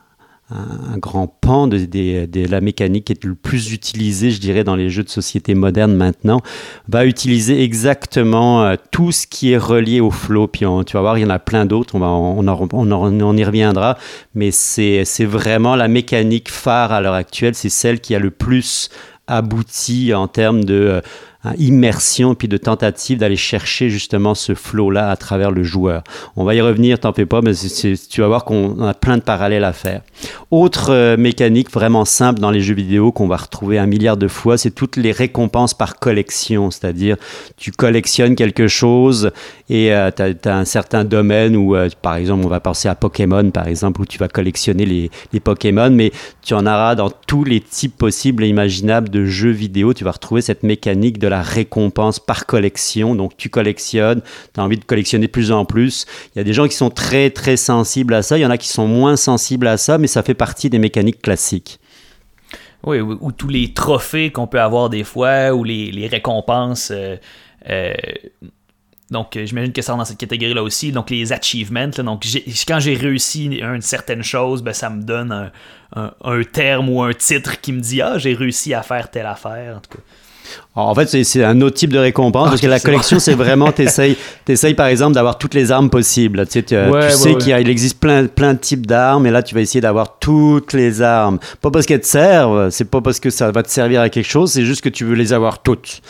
[0.51, 4.89] un, grand pan de, la mécanique qui est le plus utilisé, je dirais, dans les
[4.89, 6.41] jeux de société modernes maintenant,
[6.87, 10.47] va utiliser exactement euh, tout ce qui est relié au flow.
[10.47, 13.37] Puis on- tu vas voir, il y en a plein d'autres, on, on, on on
[13.37, 13.97] y reviendra,
[14.35, 18.31] mais c'est c'est vraiment la mécanique phare à l'heure actuelle, c'est celle qui a le
[18.31, 18.89] plus
[19.27, 21.01] abouti en termes de
[21.45, 26.03] euh, immersion puis de tentative d'aller chercher justement ce flow-là à travers le joueur.
[26.35, 29.23] On va y revenir, t'en fais pas, mais tu vas voir qu'on a plein de
[29.23, 30.01] parallèles à faire.
[30.51, 34.27] Autre euh, mécanique vraiment simple dans les jeux vidéo qu'on va retrouver un milliard de
[34.27, 37.17] fois, c'est toutes les récompenses par collection, c'est-à-dire
[37.57, 39.31] tu collectionnes quelque chose
[39.69, 43.49] et tu as, un certain domaine où, euh, par exemple, on va penser à Pokémon,
[43.51, 46.11] par exemple, où tu vas collectionner les, les Pokémon, mais
[46.43, 49.93] tu en auras dans tous les types possibles et imaginables de jeux vidéo.
[49.93, 53.15] Tu vas retrouver cette mécanique de la récompense par collection.
[53.15, 54.21] Donc, tu collectionnes,
[54.53, 56.05] tu as envie de collectionner de plus en plus.
[56.35, 58.37] Il y a des gens qui sont très, très sensibles à ça.
[58.37, 60.79] Il y en a qui sont moins sensibles à ça, mais ça fait partie des
[60.79, 61.79] mécaniques classiques.
[62.83, 66.91] Oui, ou, ou tous les trophées qu'on peut avoir des fois, ou les, les récompenses.
[66.91, 67.15] euh,
[67.69, 67.93] euh,
[69.11, 70.91] donc, euh, j'imagine que ça rentre dans cette catégorie-là aussi.
[70.91, 71.87] Donc, les achievements.
[71.87, 72.25] donc,
[72.67, 75.51] quand j'ai réussi une certaine chose, ben, ça me donne
[75.95, 79.27] un- un terme ou un titre qui me dit Ah, j'ai réussi à faire telle
[79.27, 79.77] affaire.
[79.77, 80.03] En tout cas.
[80.77, 82.83] En fait, c'est- un autre type de récompense parce que la bon.
[82.83, 86.45] collection, c'est vraiment, t'essayes, t'essayes par exemple d'avoir toutes les armes possibles.
[86.47, 87.37] Tu sais, tu, Ouais, tu ouais, sais ouais.
[87.37, 91.01] qu'il existe plein, plein de types d'armes et là, tu vas essayer d'avoir toutes les
[91.01, 91.39] armes.
[91.61, 94.27] Pas parce qu'elles te servent, c'est pas parce que ça va te servir à quelque
[94.27, 96.01] chose, c'est juste que tu veux les avoir toutes.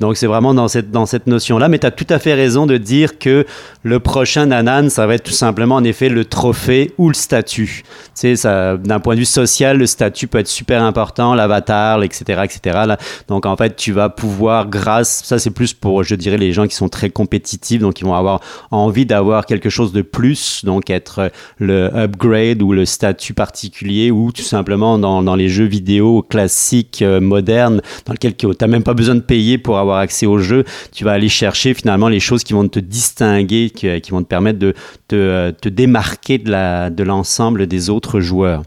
[0.00, 1.68] Donc, c'est vraiment dans cette, dans cette notion-là.
[1.68, 3.46] Mais tu as tout à fait raison de dire que
[3.84, 7.82] le prochain Nanan, ça va être tout simplement, en effet, le trophée ou le statut.
[7.84, 12.02] Tu sais, ça, d'un point de vue social, le statut peut être super important, l'avatar,
[12.02, 12.80] etc., etc.
[12.86, 12.98] Là.
[13.28, 16.66] Donc, en fait, tu vas pouvoir, grâce, ça c'est plus pour, je dirais, les gens
[16.66, 20.90] qui sont très compétitifs, donc ils vont avoir envie d'avoir quelque chose de plus, donc
[20.90, 26.22] être le upgrade ou le statut particulier, ou tout simplement dans, dans les jeux vidéo
[26.22, 30.26] classiques, euh, modernes, dans lesquels tu n'as même pas besoin de payer pour avoir accès
[30.26, 34.10] au jeu, tu vas aller chercher finalement les choses qui vont te distinguer, qui, qui
[34.10, 34.74] vont te permettre de
[35.08, 38.62] te, te démarquer de la- de l'ensemble des autres joueurs.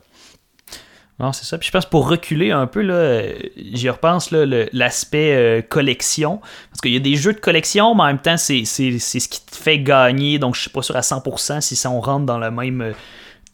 [1.19, 1.57] Non, c'est ça.
[1.57, 3.21] Puis je pense pour reculer un peu, là,
[3.55, 6.41] j'y repense là, l'aspect euh, collection.
[6.69, 9.21] Parce qu'il y a des jeux de collection, mais en même temps, c'est, c'est, c'est
[9.21, 10.39] ce qui te fait gagner.
[10.39, 12.91] Donc je suis pas sûr à 100% si ça on rentre dans le même euh,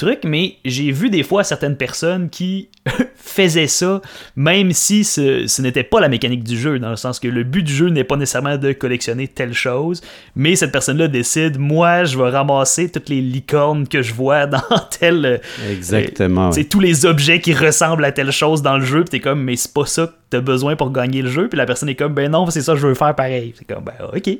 [0.01, 0.19] truc.
[0.23, 2.69] Mais j'ai vu des fois certaines personnes qui
[3.15, 4.01] faisaient ça,
[4.35, 6.79] même si ce, ce n'était pas la mécanique du jeu.
[6.79, 10.01] Dans le sens que le but du jeu n'est pas nécessairement de collectionner telle chose.
[10.35, 14.61] Mais cette personne-là décide, moi, je vais ramasser toutes les licornes que je vois dans
[14.99, 15.25] tel.
[15.25, 15.37] euh,
[15.71, 16.51] Exactement.
[16.51, 19.43] c'est tous les objets qui ressemblent à telle chose dans le jeu, pis t'es comme,
[19.43, 21.95] mais c'est pas ça que t'as besoin pour gagner le jeu, puis la personne est
[21.95, 23.53] comme, ben non, c'est ça, je veux faire pareil.
[23.57, 24.37] C'est comme, ben ok.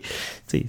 [0.48, 0.66] T'sais,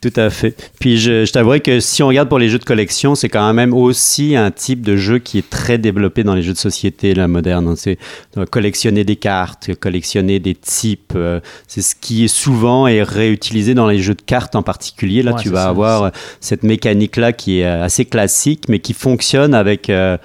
[0.00, 0.56] Tout à fait.
[0.80, 3.74] Puis je, je que si on regarde pour les jeux de collection, c'est quand même
[3.74, 7.28] aussi un type de jeu qui est très développé dans les jeux de société la
[7.28, 7.74] moderne.
[7.76, 7.98] C'est
[8.38, 11.12] euh, collectionner des cartes, collectionner des types.
[11.16, 15.22] euh, c'est ce qui est souvent est réutilisé dans les jeux de cartes en particulier.
[15.22, 16.10] Là, Ouais, tu vas ça, avoir euh,
[16.40, 20.16] cette mécanique-là qui est assez classique, mais qui fonctionne avec euh,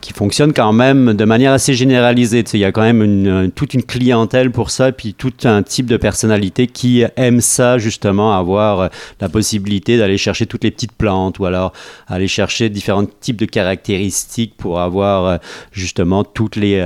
[0.00, 2.44] qui fonctionne quand même de manière assez généralisée.
[2.52, 5.86] Il y a quand même euh, toute une clientèle pour ça, puis tout un type
[5.86, 8.88] de personnalité qui aime ça, justement, avoir euh,
[9.20, 11.72] la possibilité d'aller chercher toutes les petites plantes ou alors
[12.08, 15.36] aller chercher différents types de caractéristiques pour avoir euh,
[15.72, 16.80] justement toutes les,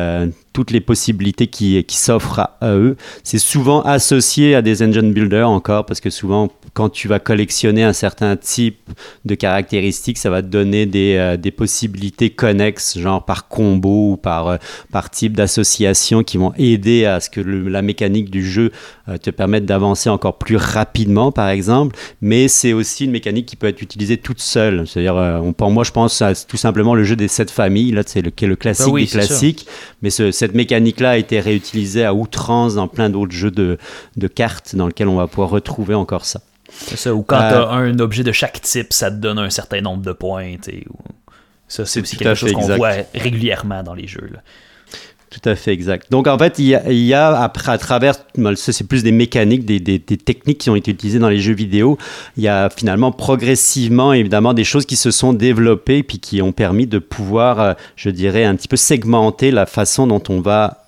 [0.53, 2.97] toutes les possibilités qui, qui s'offrent à, à eux.
[3.23, 7.83] C'est souvent associé à des engine builders encore, parce que souvent, quand tu vas collectionner
[7.85, 8.79] un certain type
[9.25, 14.17] de caractéristiques, ça va te donner des, euh, des possibilités connexes, genre par combo ou
[14.17, 14.57] par, euh,
[14.93, 18.71] par type d'association qui vont aider à ce que le- la mécanique du jeu
[19.09, 21.97] euh, te permette d'avancer encore plus rapidement, par exemple.
[22.21, 24.87] Mais c'est aussi une mécanique qui peut être utilisée toute seule.
[24.87, 28.03] C'est-à-dire, on- pour moi, je pense à tout simplement le jeu des sept familles, là,
[28.07, 29.21] c'est le, qui est le classique Ah oui, des sûr.
[30.03, 33.79] Mais ce- cette mécanique-là a été réutilisée à outrance dans plein d'autres jeux de,
[34.16, 36.40] de cartes dans lesquels on va pouvoir retrouver encore ça.
[36.70, 37.14] c'est ça.
[37.14, 40.03] Ou quand Euh, t'as un objet de chaque type, ça te donne un certain nombre
[40.03, 40.55] de points,
[40.88, 40.98] ou-
[41.68, 44.29] Ça, c'est aussi quelque chose qu'on voit régulièrement dans les jeux.
[44.33, 44.40] là.
[45.31, 46.11] Tout à fait exact.
[46.11, 48.14] Donc en fait, il y a, il y a à travers,
[48.57, 51.38] ça c'est plus des mécaniques, des, des- des techniques qui ont été utilisées dans les
[51.38, 51.99] jeux vidéo,
[52.37, 56.51] il y a finalement progressivement évidemment des choses qui se sont développées puis qui ont
[56.51, 60.80] permis de pouvoir, euh, je dirais, un petit peu segmenter la façon dont on va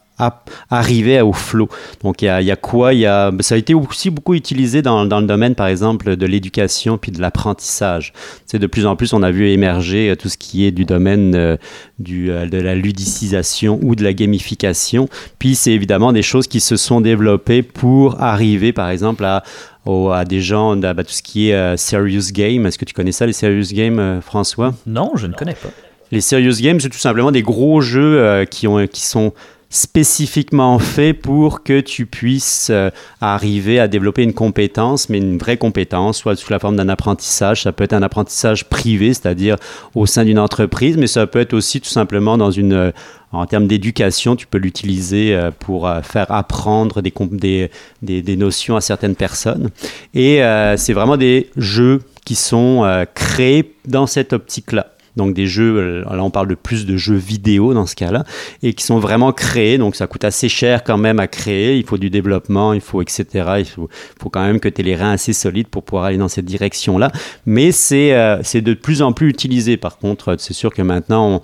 [0.71, 1.69] arriver au flow.
[2.03, 2.93] Donc il y a, il y a quoi?
[2.95, 6.17] Il y a, Ça a été aussi beaucoup utilisé dans, dans le domaine par exemple
[6.17, 8.13] de l'éducation puis de l'apprentissage.
[8.47, 10.85] C'est de plus en plus on a vu émerger euh, tout ce qui est du
[10.85, 11.57] domaine euh,
[11.99, 15.09] du, euh, de la ludicisation ou de la gamification.
[15.39, 19.43] Puis c'est évidemment des choses qui se sont développées pour arriver par exemple à,
[19.87, 22.67] au- à des gens, à, bah, tout ce qui est euh, serious game.
[22.67, 24.75] Est-ce que tu connais ça les serious games, François?
[24.87, 25.69] Non, je ne connais pas.
[26.11, 29.33] les serious games, c'est tout simplement des gros jeux qui, ont, qui sont
[29.73, 32.91] spécifiquement faits pour que tu puisses euh,
[33.23, 37.63] arriver à développer une compétence, mais une vraie compétence, soit sous la forme d'un apprentissage.
[37.63, 39.57] Ça peut être un apprentissage privé, c'est-à-dire
[39.95, 42.75] au sein d'une entreprise, mais ça peut être aussi tout simplement dans une...
[42.75, 42.91] euh,
[43.35, 47.71] en termes d'éducation, tu peux l'utiliser euh, pour faire apprendre des,
[48.03, 49.71] des, notions à certaines personnes.
[50.13, 50.43] Et
[50.77, 54.92] c'est vraiment des jeux qui sont créés dans cette optique-là.
[55.17, 58.25] Donc des jeux, euh, là on parle de plus de jeux vidéo dans ce cas-là,
[58.63, 61.85] et qui sont vraiment créés, donc ça coûte assez cher quand même à créer, il
[61.85, 63.27] faut du développement, il faut etc.
[63.59, 63.89] Il faut,
[64.31, 67.13] quand même que tu aies les reins assez solides pour pouvoir aller dans cette direction-là.
[67.47, 71.29] Mais c'est euh, c'est de plus en plus utilisé par contre, c'est sûr que maintenant
[71.29, 71.41] on,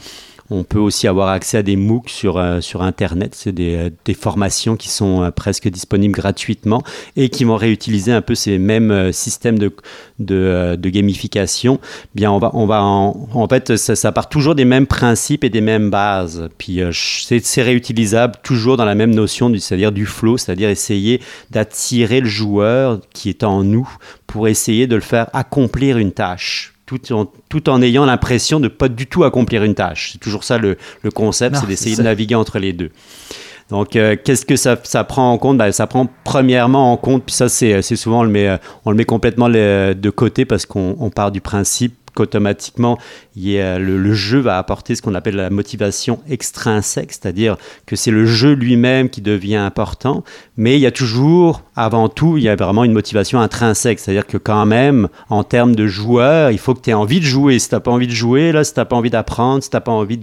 [0.51, 3.35] on peut aussi avoir accès à des MOOC sur, euh, sur Internet.
[3.35, 6.83] C'est des, euh, formations qui sont euh, presque disponibles gratuitement
[7.17, 9.73] et qui vont réutiliser un peu ces mêmes systèmes de,
[10.19, 11.79] de, gamification.
[12.15, 15.51] Bien, on va, on va en, fait, ça, ça part toujours des mêmes principes et
[15.51, 16.49] des mêmes bases.
[16.57, 22.29] Puis c'est réutilisable toujours dans la même notion, c'est-à-dire du flow, c'est-à-dire essayer d'attirer le
[22.29, 23.89] joueur qui est en nous
[24.27, 28.69] pour essayer de le faire accomplir une tâche tout en, tout en ayant l'impression de
[28.69, 30.11] pas du tout accomplir une tâche.
[30.13, 32.91] C'est toujours ça le, le concept, c'est d'essayer de naviguer entre les deux.
[33.71, 35.59] Donc, euh, qu'est-ce que ça, ça prend en compte?
[35.59, 38.57] Ben, Ça prend premièrement en compte, puis ça, c'est c'est souvent, on le met, euh,
[38.87, 42.99] on le met complètement le- de côté parce qu'on on part du principe qu'automatiquement,
[43.37, 48.27] a- le, jeu va apporter ce qu'on appelle la motivation extrinsèque, c'est-à-dire que c'est le
[48.27, 50.25] jeu lui-même qui devient important,
[50.57, 54.27] mais il y a toujours, avant tout, il y a vraiment une motivation intrinsèque, c'est-à-dire
[54.27, 57.59] que quand même, en termes de joueur, il faut que tu aies envie de jouer.
[57.61, 59.71] Si tu n'as pas envie de jouer, là, si tu n'as pas envie d'apprendre, si
[59.71, 60.19] tu n'as pas envie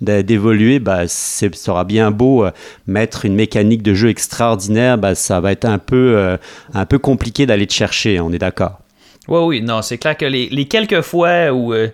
[0.00, 2.50] d'évoluer, bah, ça sera bien beau euh,
[2.88, 6.36] mettre une mécanique de jeu extraordinaire, bah, ça va être un peu, euh,
[6.74, 8.80] un peu compliqué d'aller te chercher, on est d'accord.
[9.28, 11.88] Oui, oui, non, c'est clair que les, les quelques fois où, euh,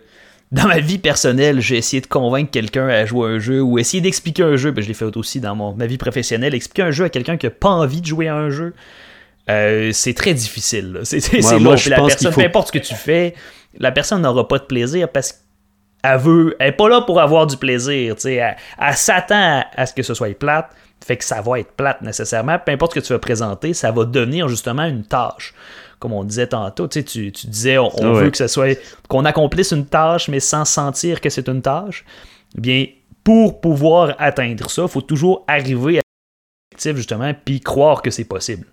[0.51, 3.79] dans ma vie personnelle, j'ai essayé de convaincre quelqu'un à jouer à un jeu ou
[3.79, 6.83] essayer d'expliquer un jeu, ben, je l'ai fait aussi dans mon, ma vie professionnelle, expliquer
[6.83, 8.75] un jeu à quelqu'un qui n'a pas envie de jouer à un jeu,
[9.51, 11.01] euh, c'est très difficile.
[11.05, 11.77] C'est moi, long.
[11.77, 13.35] je Puis la pense personne, faut- peu importe ce que tu fais,
[13.79, 15.39] la personne n'aura pas de plaisir parce
[16.05, 19.87] elle veut, elle est pas là pour avoir du plaisir, elle, elle s'attend à, à
[19.87, 20.69] ce que ce soit plate,
[21.05, 23.91] fait que ça va être plate nécessairement, peu importe ce que tu vas présenter, ça
[23.93, 25.55] va devenir justement une tâche.
[26.03, 28.49] Comme on disait tantôt, tu, sais, tu, tu disais, on, on Ah veut que ce
[28.49, 28.77] soit,
[29.09, 32.05] qu'on accomplisse une tâche, mais sans sentir que c'est une tâche.
[32.59, 32.87] Eh Bien,
[33.23, 36.03] pour pouvoir atteindre ça, il faut toujours arriver à
[36.73, 38.67] l'objectif, justement, puis croire que c'est possible.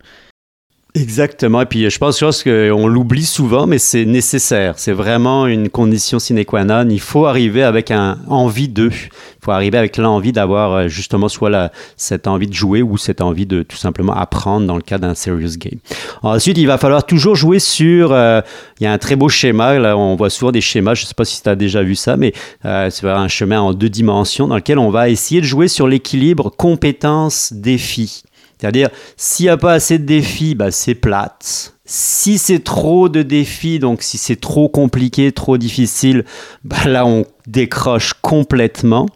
[0.95, 1.61] Exactement.
[1.61, 4.73] Et puis, je pense, pense qu'on l'oublie souvent, mais c'est nécessaire.
[4.77, 6.87] C'est vraiment une condition sine qua non.
[6.89, 8.91] Il faut arriver avec un envie d'eux.
[8.91, 13.21] Il faut arriver avec l'envie d'avoir euh, justement soit cette envie de jouer ou cette
[13.21, 15.79] envie de tout simplement apprendre dans le cas d'un serious game.
[16.23, 18.11] Ensuite, il va falloir toujours jouer sur.
[18.11, 18.41] euh,
[18.79, 19.77] il y a un très beau schéma.
[19.77, 20.95] Là, on voit souvent des schémas.
[20.95, 22.33] Je ne sais pas si tu as déjà vu ça, mais
[22.65, 25.87] euh, c'est un chemin en deux dimensions dans lequel on va essayer de jouer sur
[25.87, 28.23] l'équilibre compétence-défi.
[28.59, 31.73] C'est-à-dire, s'il n'y a pas assez de défis, bah, c'est plate.
[31.85, 36.25] Si c'est trop de défis, donc si c'est trop compliqué, trop difficile,
[36.63, 39.07] bah, là, on décroche complètement.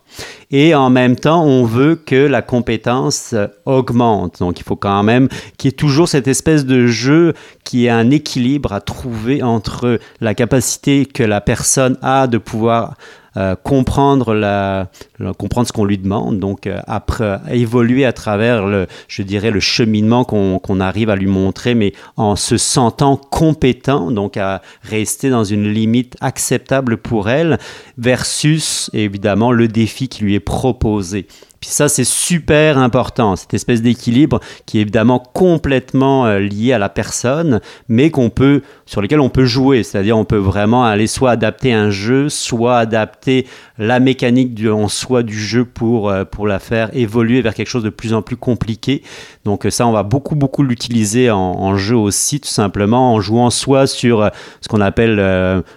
[0.49, 4.39] Et en même temps, on veut que la compétence euh, augmente.
[4.39, 5.27] Donc, il faut quand même
[5.57, 9.99] qu'il y ait toujours cette espèce de jeu qui est un équilibre à trouver entre
[10.21, 12.95] la capacité que la personne a de pouvoir
[13.35, 14.89] euh, comprendre, la,
[15.37, 19.59] comprendre ce qu'on lui demande, donc euh, après évoluer à travers le, je dirais, le
[19.59, 25.29] cheminement qu'on qu'on arrive à lui montrer, mais en se sentant compétent, donc à rester
[25.29, 27.57] dans une limite acceptable pour elle,
[27.97, 31.27] versus évidemment le défi qui lui est proposé.
[31.63, 36.77] Puis ça, c'est super important, cette espèce d'équilibre qui est évidemment complètement euh, lié à
[36.77, 39.81] la personne, mais qu'on peut, sur lequel on peut jouer.
[39.83, 43.47] C'est-à-dire, on peut vraiment aller soit adapter un jeu, soit adapter
[43.77, 47.69] la mécanique du, en soi du jeu pour, euh, pour la faire évoluer vers quelque
[47.69, 49.01] chose de plus en plus compliqué.
[49.45, 53.49] Donc euh, ça, on va beaucoup, beaucoup l'utiliser en, jeu aussi, tout simplement, en jouant
[53.49, 55.15] soit sur ce qu'on appelle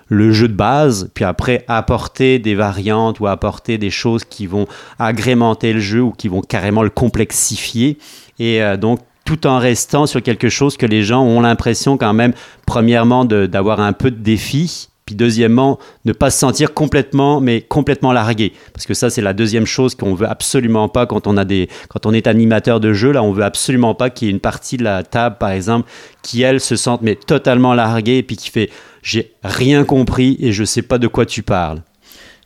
[0.09, 4.67] le jeu de base, puis après apporter des variantes ou apporter des choses qui vont
[4.99, 7.99] agrémenter le jeu ou qui vont carrément le complexifier.
[8.39, 12.13] Et euh, donc, tout en restant sur quelque chose que les gens ont l'impression quand
[12.13, 12.33] même,
[12.65, 18.13] premièrement, d'avoir un peu de défi, puis deuxièmement, ne pas se sentir complètement, mais complètement
[18.13, 18.53] largué.
[18.73, 21.69] Parce que ça, c'est la deuxième chose qu'on veut absolument pas quand on a des,
[21.89, 23.13] quand on est animateur de jeu.
[23.13, 25.89] Là, on veut absolument pas qu'il y ait une partie de la table, par exemple,
[26.23, 28.69] qui elle se sente mais totalement larguée, puis qui fait,
[29.03, 31.83] j'ai rien compris et je sais pas de quoi tu parles.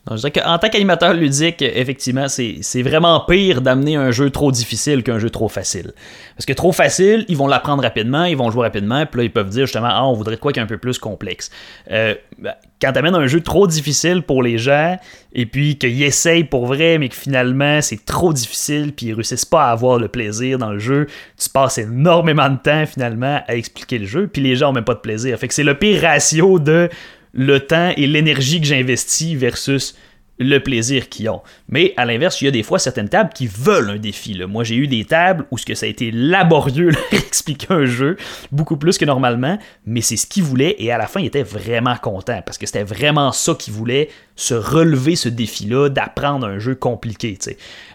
[0.06, 5.02] Donc, je dirais tant qu'animateur ludique, effectivement, c'est vraiment pire d'amener un jeu trop difficile
[5.02, 5.92] qu'un jeu trop facile.
[6.36, 9.32] Parce que trop facile, ils vont l'apprendre rapidement, ils vont jouer rapidement, puis là, ils
[9.32, 11.50] peuvent dire justement, ah, on voudrait de quoi qui est un peu plus complexe.
[11.90, 14.96] Euh, ben, quand t'amènes un jeu trop difficile pour les gens,
[15.34, 19.44] et puis qu'ils essayent pour vrai, mais que finalement, c'est trop difficile, puis ils réussissent
[19.44, 23.54] pas à avoir le plaisir dans le jeu, tu passes énormément de temps, finalement, à
[23.54, 25.38] expliquer le jeu, puis les gens ont même pas de plaisir.
[25.38, 26.88] Fait que c'est le pire ratio de
[27.32, 29.94] le temps et l'énergie que j'investis versus
[30.40, 31.42] le plaisir qu'ils ont.
[31.68, 34.40] Mais à l'inverse, il y a des fois certaines tables qui veulent un défi.
[34.48, 37.84] Moi, j'ai eu des tables où ce que ça a été laborieux leur expliquer un
[37.84, 38.16] jeu,
[38.50, 41.42] beaucoup plus que normalement, mais c'est ce qu'ils voulaient et à la fin, ils étaient
[41.42, 46.58] vraiment contents parce que c'était vraiment ça qu'ils voulaient, se relever ce défi-là, d'apprendre un
[46.58, 47.36] jeu compliqué.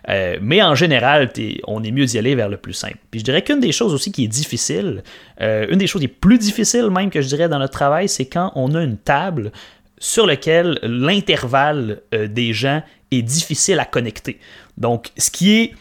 [0.09, 1.31] Euh, mais en général,
[1.65, 2.97] on est mieux d'y aller vers le plus simple.
[3.09, 5.03] Puis je dirais qu'une des choses aussi qui est difficile,
[5.41, 8.25] euh, une des choses les plus difficiles même que je dirais dans notre travail, c'est
[8.25, 9.51] quand on a une table
[9.97, 14.39] sur lequel l'intervalle euh, des gens est difficile à connecter.
[14.77, 15.73] Donc, ce qui est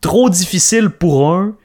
[0.00, 1.56] trop difficile pour un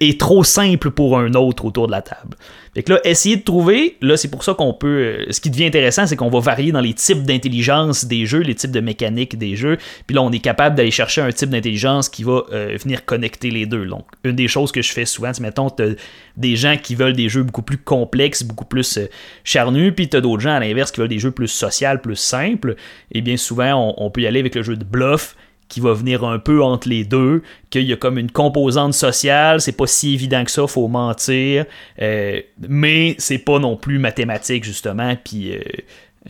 [0.00, 2.36] est trop simple pour un autre autour de la table.
[2.74, 4.86] Fait que là, essayer de trouver, là, c'est pour ça qu'on peut.
[4.86, 8.40] euh, ce qui devient intéressant, c'est qu'on va varier dans les types d'intelligence des jeux,
[8.40, 9.78] les types de mécanique des jeux.
[10.06, 13.50] Puis là, on est capable d'aller chercher un type d'intelligence qui va euh, venir connecter
[13.50, 13.86] les deux.
[13.86, 15.90] Donc, une des choses que je fais souvent, c'est mettons, t'as
[16.36, 19.06] des gens qui veulent des jeux beaucoup plus complexes, beaucoup plus euh,
[19.42, 22.76] charnus, puis t'as d'autres gens à l'inverse qui veulent des jeux plus sociaux, plus simples.
[23.12, 25.36] Et bien souvent, on peut y aller avec le jeu de bluff
[25.68, 29.60] qui va venir un peu entre les deux, qu'il y a comme une composante sociale,
[29.60, 31.64] c'est pas si évident que ça, faut mentir,
[32.00, 35.60] euh, mais c'est pas non plus mathématique justement, puis euh,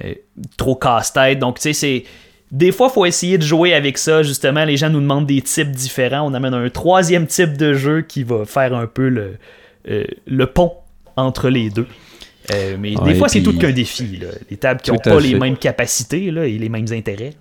[0.04, 0.14] euh,
[0.56, 1.38] trop casse-tête.
[1.40, 2.04] Donc tu sais, c'est
[2.52, 4.22] des fois, faut essayer de jouer avec ça.
[4.22, 6.22] Justement, les gens nous demandent des types différents.
[6.30, 9.36] On amène un troisième type de jeu qui va faire un peu le,
[9.84, 10.72] le pont
[11.16, 11.88] entre les deux.
[12.78, 14.18] Mais Ouais, des fois, c'est tout qu'un défi.
[14.18, 14.28] là.
[14.50, 17.32] Les tables qui n'ont pas les mêmes capacités là, et les mêmes intérêts.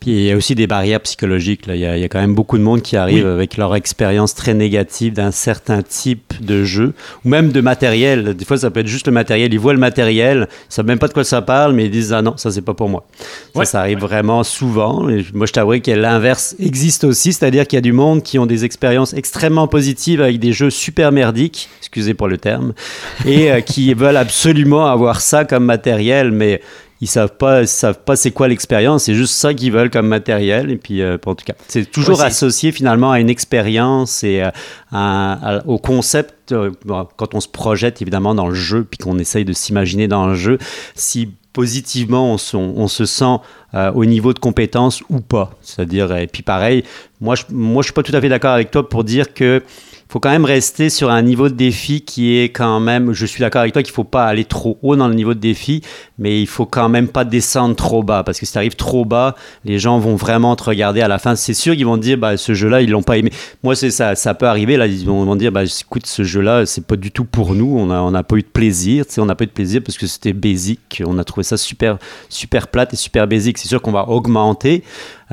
[0.00, 1.66] Puis il y a aussi des barrières psychologiques.
[1.66, 1.74] Là.
[1.74, 3.30] Il, y a, il y a quand même beaucoup de monde qui arrive Oui.
[3.30, 8.34] avec leur expérience très négative d'un certain type de jeu, ou même de matériel.
[8.34, 9.52] Des fois, ça peut être juste le matériel.
[9.52, 12.12] Ils voient le matériel, ils savent même pas de quoi ça parle, mais ils disent
[12.12, 13.04] ah non, ça c'est pas pour moi.
[13.18, 13.64] Ça, Ouais.
[13.66, 15.08] ça arrive vraiment souvent.
[15.08, 18.38] Et moi, je t'avoue que l'inverse existe aussi, c'est-à-dire qu'il y a du monde qui
[18.38, 22.72] ont des expériences extrêmement positives avec des jeux super merdiques, excusez pour le terme,
[23.24, 26.60] et euh, qui veulent absolument avoir ça comme matériel, mais
[27.00, 29.04] ils savent pas, ils savent pas c'est quoi l'expérience.
[29.04, 30.70] C'est juste ça qu'ils veulent comme matériel.
[30.70, 34.50] Et puis, euh, en tout cas, c'est toujours associé finalement à une expérience et euh,
[34.92, 36.52] à- à- au concept.
[36.52, 36.70] euh,
[37.16, 40.34] quand on se projette évidemment dans le jeu, puis qu'on essaye de s'imaginer dans le
[40.36, 40.58] jeu,
[40.94, 43.36] si positivement on se, on se sent
[43.94, 45.50] au niveau de compétence ou pas.
[45.62, 46.84] C'est-à-dire, et puis pareil,
[47.20, 49.62] moi je, moi je suis pas tout à fait d'accord avec toi pour dire que
[50.16, 53.40] faut quand même rester sur un niveau de défi qui est quand même, je suis
[53.40, 55.82] d'accord avec toi qu'il faut pas aller trop haut dans le niveau de défi,
[56.18, 59.04] mais il faut quand même pas descendre trop bas parce que si tu arrives trop
[59.04, 59.34] bas,
[59.66, 61.36] les gens vont vraiment te regarder à la fin.
[61.36, 63.30] C'est sûr qu'ils vont dire, bah, ce jeu-là, ils l'ont pas aimé.
[63.62, 64.78] Moi, c'est ça, ça peut arriver.
[64.78, 67.76] Là, ils vont, dire, bah, écoute, ce jeu-là, c'est pas du tout pour nous.
[67.78, 69.04] On a, on n'a pas eu de plaisir.
[69.04, 71.02] Tu sais, on n'a pas eu de plaisir parce que c'était basic.
[71.06, 71.98] On a trouvé ça super,
[72.30, 73.58] super plate et super basic.
[73.58, 74.82] C'est sûr qu'on va augmenter.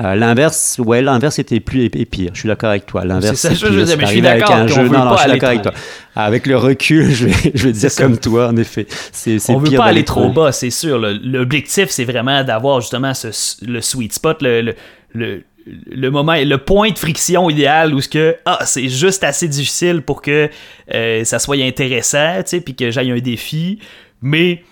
[0.00, 2.30] Euh, l'inverse, ouais, l'inverse était plus et pire.
[2.34, 3.04] Je suis d'accord avec toi.
[3.04, 3.84] L'inverse, C'est ça, c'est je veux pire.
[3.84, 4.82] dire, C'est mais je suis avec d'accord un qu'on jeu.
[4.82, 5.80] veut Non, non, pas je suis aller d'accord avec trop- toi.
[6.16, 8.86] Avec le recul, je vais, je vais dire comme toi, en effet.
[9.12, 10.98] C'est, c'est on veut pire pas aller trop bas, c'est sûr.
[10.98, 14.74] L'objectif, c'est vraiment d'avoir justement ce- le sweet spot, le, le,
[15.14, 15.44] le,
[15.92, 20.02] le moment, le point de friction idéal où ce que ah c'est juste assez difficile
[20.02, 20.50] pour que
[20.92, 23.78] euh, ça soit intéressant, tu sais, puis que j'aille un défi,
[24.20, 24.64] mais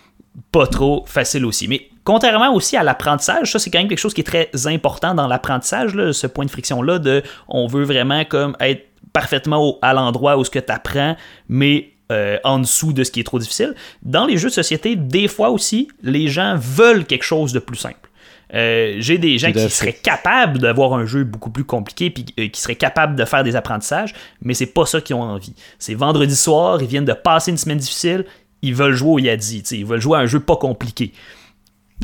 [0.50, 1.68] pas trop facile aussi.
[1.68, 5.14] Mais contrairement aussi à l'apprentissage, ça c'est quand même quelque chose qui est très important
[5.14, 9.68] dans l'apprentissage, là, ce point de friction là de on veut vraiment comme être parfaitement
[9.68, 11.16] au- à l'endroit où ce que tu apprends,
[11.48, 13.74] mais euh, en dessous de ce qui est trop difficile.
[14.02, 17.76] Dans les jeux de société, des fois aussi, les gens veulent quelque chose de plus
[17.76, 18.10] simple.
[18.54, 22.48] Euh, J'ai des gens qui seraient capables d'avoir un jeu beaucoup plus compliqué puis euh,
[22.48, 25.54] qui seraient capables de faire des apprentissages, mais c'est pas ça qu'ils ont envie.
[25.78, 28.26] C'est vendredi soir, ils viennent de passer une semaine difficile,
[28.60, 31.12] ils veulent jouer au Yadi, tu sais, ils veulent jouer à un jeu pas compliqué.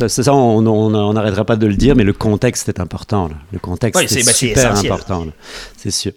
[0.07, 3.27] C'est ça, on n'arrêtera pas de le dire, mais le contexte est important.
[3.29, 3.35] là.
[3.53, 5.27] Le contexte Oui, est, c'est super important,
[5.77, 6.13] c'est sûr.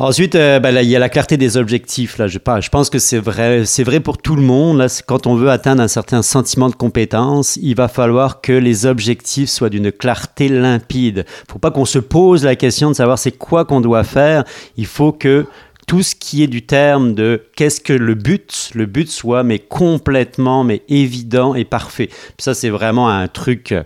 [0.00, 2.18] Ensuite, euh, là, il y a la clarté des objectifs.
[2.18, 2.28] Là.
[2.28, 4.78] Je, pense- je pense que c'est vrai, c'est vrai pour tout le monde.
[4.78, 8.86] Là, quand on veut atteindre un certain sentiment de compétence, il va falloir que les
[8.86, 11.24] objectifs soient d'une clarté limpide.
[11.48, 14.44] Il faut pas qu'on se pose la question de savoir c'est quoi qu'on doit faire.
[14.76, 15.46] Il faut que
[15.88, 19.58] tout ce qui est du terme de qu'est-ce que le but, le but soit mais
[19.58, 22.10] complètement mais évident et parfait.
[22.38, 23.82] Ça c'est vraiment un truc euh,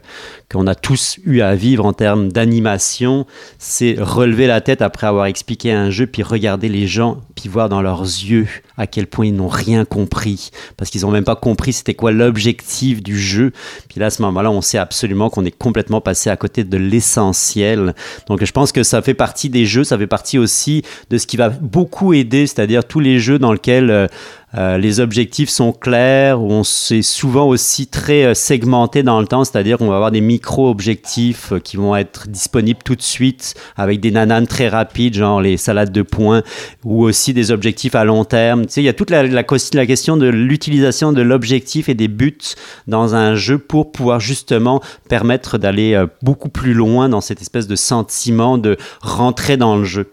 [0.53, 3.27] qu'on a tous eu à vivre en termes d'animation,
[3.59, 7.69] c'est relever la tête après avoir expliqué un jeu puis regarder les gens puis voir
[7.69, 8.47] dans leurs yeux
[8.77, 12.13] à quel point ils n'ont rien compris parce qu'ils n'ont même pas compris c'était quoi
[12.13, 13.53] l'objectif du jeu.
[13.89, 16.77] Puis là à ce moment-là, on sait absolument qu'on est complètement passé à côté de
[16.77, 17.95] l'essentiel.
[18.29, 21.27] Donc je pense que ça fait partie des jeux, ça fait partie aussi de ce
[21.27, 24.07] qui va beaucoup aider, c'est-à-dire tous les jeux dans lesquels euh,
[24.55, 29.45] euh, les objectifs sont clairs, on c'est souvent aussi très euh, segmenté dans le temps,
[29.45, 34.01] c'est-à-dire qu'on va avoir des micro-objectifs euh, qui vont être disponibles tout de suite avec
[34.01, 36.43] des nananes très rapides, genre les salades de points,
[36.85, 38.67] ou aussi des objectifs à long terme.
[38.67, 42.09] Tu sais, il y a toute la, la, question de l'utilisation de l'objectif et des
[42.09, 42.39] buts
[42.87, 47.77] dans un jeu pour pouvoir justement permettre d'aller beaucoup plus loin dans cette espèce de
[47.77, 50.13] sentiment de rentrer dans le jeu.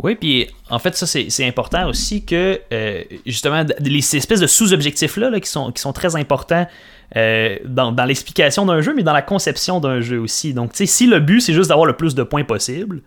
[0.00, 4.46] Oui, puis en fait, ça, c'est important aussi que, euh, justement, les ces espèces de
[4.46, 6.68] sous-objectifs-là là, qui, sont, qui sont très importants
[7.16, 10.54] euh, dans, dans l'explication d'un jeu, mais dans la conception d'un jeu aussi.
[10.54, 13.00] Donc, tu sais, si le but, c'est juste d'avoir le plus de points possible,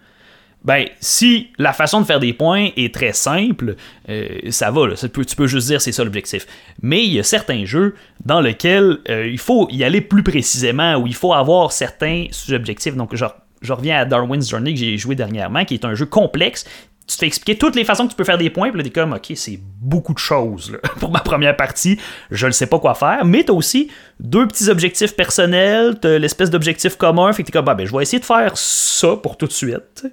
[0.66, 3.78] ben, si la façon de faire des points est très simple,
[4.10, 6.46] euh, ça va, tu peux juste dire c'est ça l'objectif.
[6.82, 11.08] Mais il y a certains jeux dans lesquels il faut y aller plus précisément, où
[11.08, 12.96] il faut avoir certains sous-objectifs.
[12.96, 16.06] Donc, genre, je reviens à Darwin's Journey que j'ai joué dernièrement, qui est un jeu
[16.06, 16.66] complexe.
[17.08, 18.90] Tu te fais toutes les façons que tu peux faire des points, puis là, t'es
[18.90, 22.00] comme, ok, c'est beaucoup de choses pour ma première partie,
[22.30, 23.90] je ne sais pas quoi faire, mais t'as aussi
[24.20, 27.96] deux petits objectifs personnels, t'as l'espèce d'objectif commun, fait que t'es comme, ah, ben, je
[27.96, 30.06] vais essayer de faire ça pour tout de suite.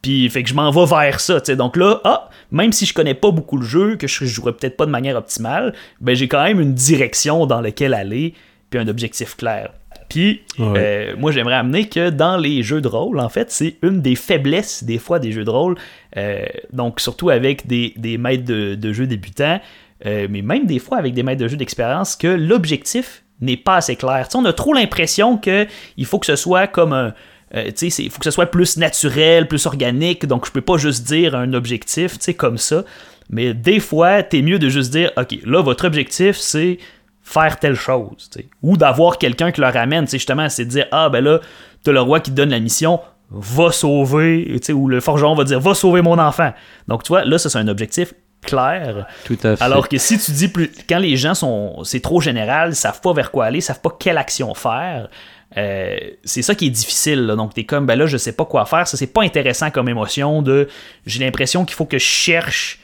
[0.00, 1.38] Puis, fait que je m'en vais vers ça.
[1.54, 4.76] Donc là, ah, même si je connais pas beaucoup le jeu, que je jouerais peut-être
[4.76, 8.34] pas de manière optimale, ben j'ai quand même une direction dans laquelle aller,
[8.68, 9.70] puis un objectif clair.
[10.12, 10.74] Puis, Ouais.
[10.76, 14.14] euh, moi, j'aimerais amener que dans les jeux de rôle, en fait, c'est une des
[14.14, 15.76] faiblesses des fois des jeux de rôle.
[16.18, 16.44] euh,
[16.74, 19.58] donc, surtout avec des, des maîtres de, de jeux débutants,
[20.04, 23.76] euh, mais même des fois avec des maîtres de jeux d'expérience, que l'objectif n'est pas
[23.76, 24.28] assez clair.
[24.28, 27.14] Tu sais, on a trop l'impression que il faut que ce soit comme un.
[27.54, 30.60] tu sais, c'est- il faut que ce soit plus naturel, plus organique, donc je peux
[30.60, 32.84] pas juste dire un objectif, tu sais, comme ça.
[33.30, 36.76] Mais des fois, t'es mieux de juste dire, OK, là, votre objectif, c'est
[37.22, 38.30] faire telle chose.
[38.62, 41.40] Ou d'avoir quelqu'un qui le ramène, tu sais, justement, c'est de dire, ah, ben là,
[41.84, 43.00] t'as le roi qui te donne la mission,
[43.30, 46.52] va sauver, ou le forgeron va dire, va sauver mon enfant.
[46.88, 48.12] Donc, tu vois, là, ça, c'est un objectif
[48.42, 49.06] clair.
[49.24, 49.62] Tout à fait.
[49.64, 53.00] Alors que si tu dis plus, quand les gens sont, c'est trop général, ils savent
[53.00, 55.08] pas vers quoi aller, ils savent pas quelle action faire.
[55.56, 57.26] euh, c'est ça qui est difficile.
[57.26, 57.36] là.
[57.36, 58.88] Donc t'es comme, ben là, je sais pas quoi faire.
[58.88, 60.42] Ça c'est pas intéressant comme émotion.
[60.42, 60.68] De,
[61.06, 62.80] j'ai l'impression qu'il faut que je cherche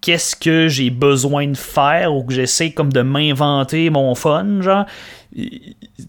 [0.00, 4.86] qu'est-ce que j'ai besoin de faire ou que j'essaie comme de m'inventer mon fun, genre.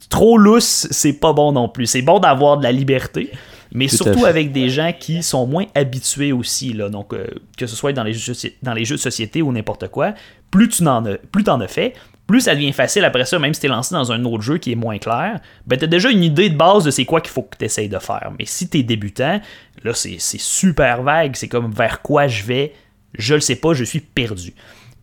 [0.10, 1.86] Trop lousse, c'est pas bon non plus.
[1.86, 3.32] C'est bon d'avoir de la liberté,
[3.74, 6.90] mais Tout surtout avec des gens qui sont moins habitués aussi, là.
[6.90, 7.28] Donc, euh,
[7.58, 8.34] que ce soit dans les jeux,
[8.64, 10.14] dans les jeux de société ou n'importe quoi,
[10.52, 11.94] plus tu en as, plus t'en as fait,
[12.30, 14.72] plus ça devient facile après ça, même si t'es lancé dans un autre jeu qui
[14.72, 17.42] est moins clair, ben t'as déjà une idée de base de c'est quoi qu'il faut
[17.42, 18.32] que t'essayes de faire.
[18.38, 19.42] Mais si t'es débutant,
[19.84, 22.74] là c'est super vague, c'est comme vers quoi je vais,
[23.18, 24.54] je le sais pas, je suis perdu.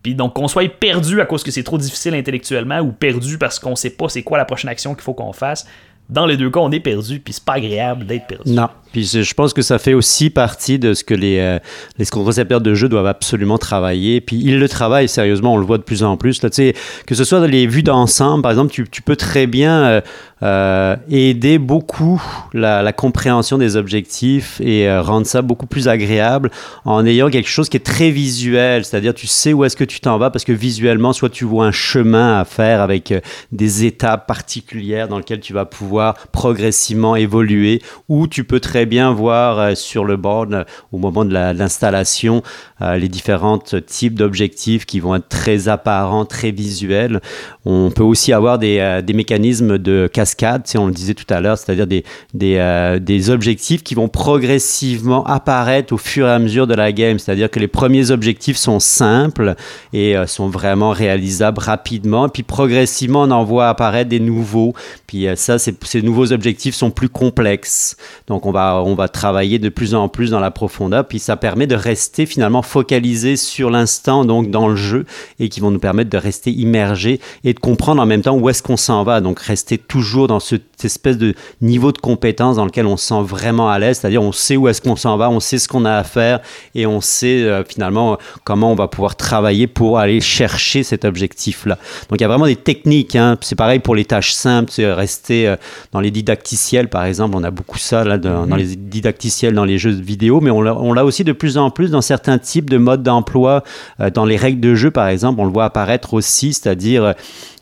[0.03, 3.59] Puis donc qu'on soit perdu à cause que c'est trop difficile intellectuellement ou perdu parce
[3.59, 5.67] qu'on sait pas c'est quoi la prochaine action qu'il faut qu'on fasse,
[6.09, 8.53] dans les deux cas on est perdu, puis c'est pas agréable d'être perdu.
[8.53, 8.69] Non.
[8.93, 11.59] Puis je pense que ça fait aussi partie de ce que les, euh,
[11.99, 14.21] les concepteurs de jeux doivent absolument travailler.
[14.21, 16.43] Puis ils le travaillent sérieusement, on le voit de plus en plus.
[16.43, 20.01] Là, que ce soit dans les vues d'ensemble, par exemple, tu, peux très bien euh,
[20.43, 22.23] euh, aider beaucoup
[22.53, 26.51] la, compréhension des objectifs et rendre ça beaucoup plus agréable
[26.85, 28.85] en ayant quelque chose qui est très visuel.
[28.85, 31.67] C'est-à-dire, tu sais où est-ce que tu t'en vas parce que visuellement, soit tu vois
[31.67, 33.13] un chemin à faire avec
[33.53, 39.13] des étapes particulières dans lesquelles tu vas pouvoir progressivement évoluer, ou tu peux très bien
[39.13, 42.43] voir euh, sur le board euh, au moment de l'installation
[42.83, 47.23] euh, les différents types d'objectifs qui vont être très apparents, très visuels.
[47.65, 51.57] On peut aussi avoir des, euh, mécanismes de cascade, on le disait tout à l'heure,
[51.57, 52.05] c'est-à-dire des,
[52.45, 57.19] euh, des objectifs qui vont progressivement apparaître au fur et à mesure de la game.
[57.19, 59.55] C'est-à-dire que les premiers objectifs sont simples
[59.95, 62.29] et sont vraiment réalisables rapidement.
[62.29, 64.75] Puis progressivement, on en voit apparaître des nouveaux.
[65.07, 67.97] Puis ça, ces nouveaux objectifs sont plus complexes.
[68.27, 71.09] Donc on va, on va travailler de plus en plus dans la profondeur.
[71.09, 75.07] Puis ça permet de rester finalement focalisé sur l'instant, donc dans le jeu,
[75.41, 78.49] et qui vont nous permettre de rester immergés et de comprendre en même temps où
[78.49, 79.21] est-ce qu'on s'en va.
[79.21, 83.07] Donc rester toujours dans ce- cette espèce de niveau de compétence dans lequel on se
[83.07, 85.69] sent vraiment à l'aise, c'est-à-dire on sait où est-ce qu'on s'en va, on sait ce
[85.69, 86.41] qu'on a à faire
[86.75, 91.79] et on sait euh, finalement comment on va pouvoir travailler pour aller chercher cet objectif-là.
[92.11, 93.39] Donc il y a vraiment des techniques, hein.
[93.41, 95.57] c'est pareil pour les tâches simples, c'est rester euh,
[95.93, 99.65] dans les didacticiels par exemple, on a beaucoup ça là, dans, dans les didacticiels dans
[99.65, 102.79] les jeux vidéo, mais on l'a aussi de plus en plus dans certains types de
[102.79, 103.63] modes d'emploi,
[104.01, 107.15] euh, dans les règles de jeu par exemple, on le voit apparaître aussi, c'est-à-dire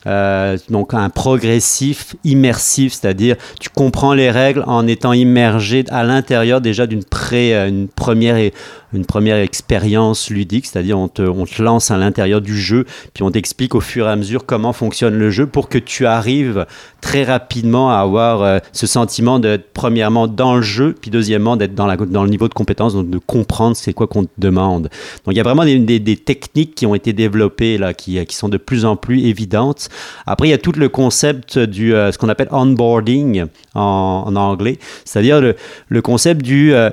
[0.07, 6.61] euh, donc un progressif immersif, c'est-à-dire tu comprends les règles en étant immergé à l'intérieur
[6.61, 8.37] déjà d'une pré, euh, une première
[8.95, 13.23] une première expérience ludique, c'est-à-dire on te, on te lance à l'intérieur du jeu, puis
[13.23, 16.67] on t'explique au fur et à mesure comment fonctionne le jeu pour que tu arrives
[17.01, 21.75] très rapidement à avoir euh, ce sentiment d'être premièrement dans le jeu, puis deuxièmement d'être
[21.75, 24.85] dans, dans le niveau de compétence, donc de comprendre c'est quoi qu'on te demande.
[25.25, 28.37] Donc il y a vraiment des, des- techniques qui ont été développées là, qui, qui
[28.37, 29.89] sont de plus en plus évidentes.
[30.27, 34.37] Après il y a tout le concept du euh, ce qu'on appelle onboarding en, en
[34.37, 35.57] anglais, c'est-à-dire le,
[35.89, 36.91] le concept du euh,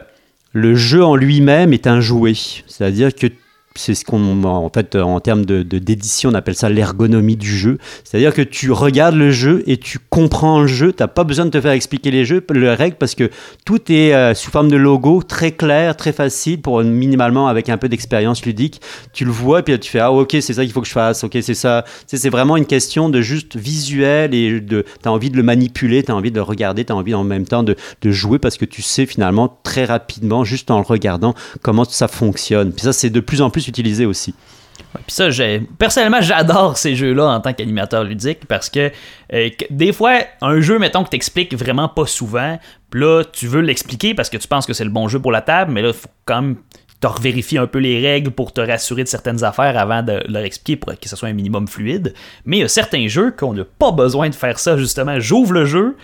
[0.53, 2.33] le jeu en lui-même est un jouet.
[2.67, 3.27] C'est-à-dire que
[3.75, 7.77] c'est ce qu'on, en fait, en termes de, d'édition, on appelle ça l'ergonomie du jeu.
[8.03, 10.91] C'est-à-dire que tu regardes le jeu et tu comprends le jeu.
[10.91, 13.29] Tu n'as pas besoin de te faire expliquer les jeux, les règles, parce que
[13.65, 17.77] tout est euh, sous forme de logo, très clair, très facile, pour minimalement avec un
[17.77, 18.81] peu d'expérience ludique.
[19.13, 20.93] Tu le vois, et puis tu fais Ah, ok, c'est ça qu'il faut que je
[20.93, 21.85] fasse, ok, c'est ça.
[22.07, 26.03] C'est vraiment une question de juste visuel et de, tu as envie de le manipuler,
[26.03, 28.37] tu as envie de le regarder, tu as envie en même temps de, de jouer
[28.37, 32.73] parce que tu sais finalement très rapidement, juste en le regardant, comment ça fonctionne.
[32.73, 34.33] Puis ça, c'est de plus en plus utilisé aussi.
[34.93, 35.29] Puis ça,
[35.77, 38.91] personnellement, j'adore ces jeux-là en tant qu'animateur ludique parce que,
[39.33, 42.59] euh, que des fois, un jeu, mettons, que t'expliques vraiment pas souvent,
[42.93, 45.41] là, tu veux l'expliquer parce que tu penses que c'est le bon jeu pour la
[45.41, 46.55] table, mais là, faut quand même
[46.99, 50.43] te revérifier un peu les règles pour te rassurer de certaines affaires avant de leur
[50.43, 52.13] expliquer pour que ce soit un minimum fluide.
[52.45, 55.19] Mais il y a certains jeux qu'on n'a pas besoin de faire ça, justement.
[55.19, 55.97] J'ouvre le jeu,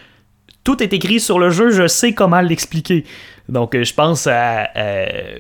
[0.64, 3.06] tout est écrit sur le jeu, je sais comment l'expliquer.
[3.48, 4.70] Donc, euh, je pense à.
[4.76, 5.38] euh,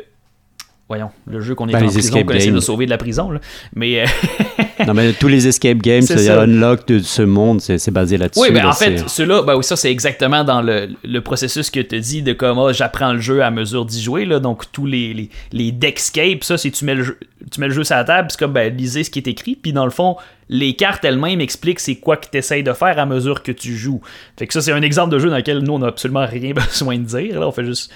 [0.89, 2.61] Voyons, le jeu qu'on est Ben, en les prison, escape essaie de games.
[2.61, 3.29] sauver de la prison.
[3.29, 3.41] Là.
[3.75, 4.05] Mais euh,
[4.87, 6.41] non, mais tous les escape games, C'est ça.
[6.43, 8.39] unlock de ce monde, c'est, c'est basé là-dessus.
[8.39, 11.69] Oui, ben là, en fait, ceux-là, ben oui, ça c'est exactement dans le, le processus
[11.69, 14.23] que tu dis de comment j'apprends le jeu à mesure d'y jouer.
[14.23, 14.39] Là.
[14.39, 17.17] Donc tous les, les, les deckscapes, ça c'est tu mets le jeu,
[17.51, 19.57] tu mets le jeu sur la table, c'est comme ben, lisez ce qui est écrit,
[19.61, 20.15] puis dans le fond,
[20.47, 23.75] les cartes elles-mêmes expliquent c'est quoi que tu essayes de faire à mesure que tu
[23.75, 23.99] joues.
[24.39, 26.53] Fait que ça c'est un exemple de jeu dans lequel nous on n'a absolument rien
[26.69, 27.41] besoin de dire.
[27.41, 27.47] Là.
[27.49, 27.91] On fait juste.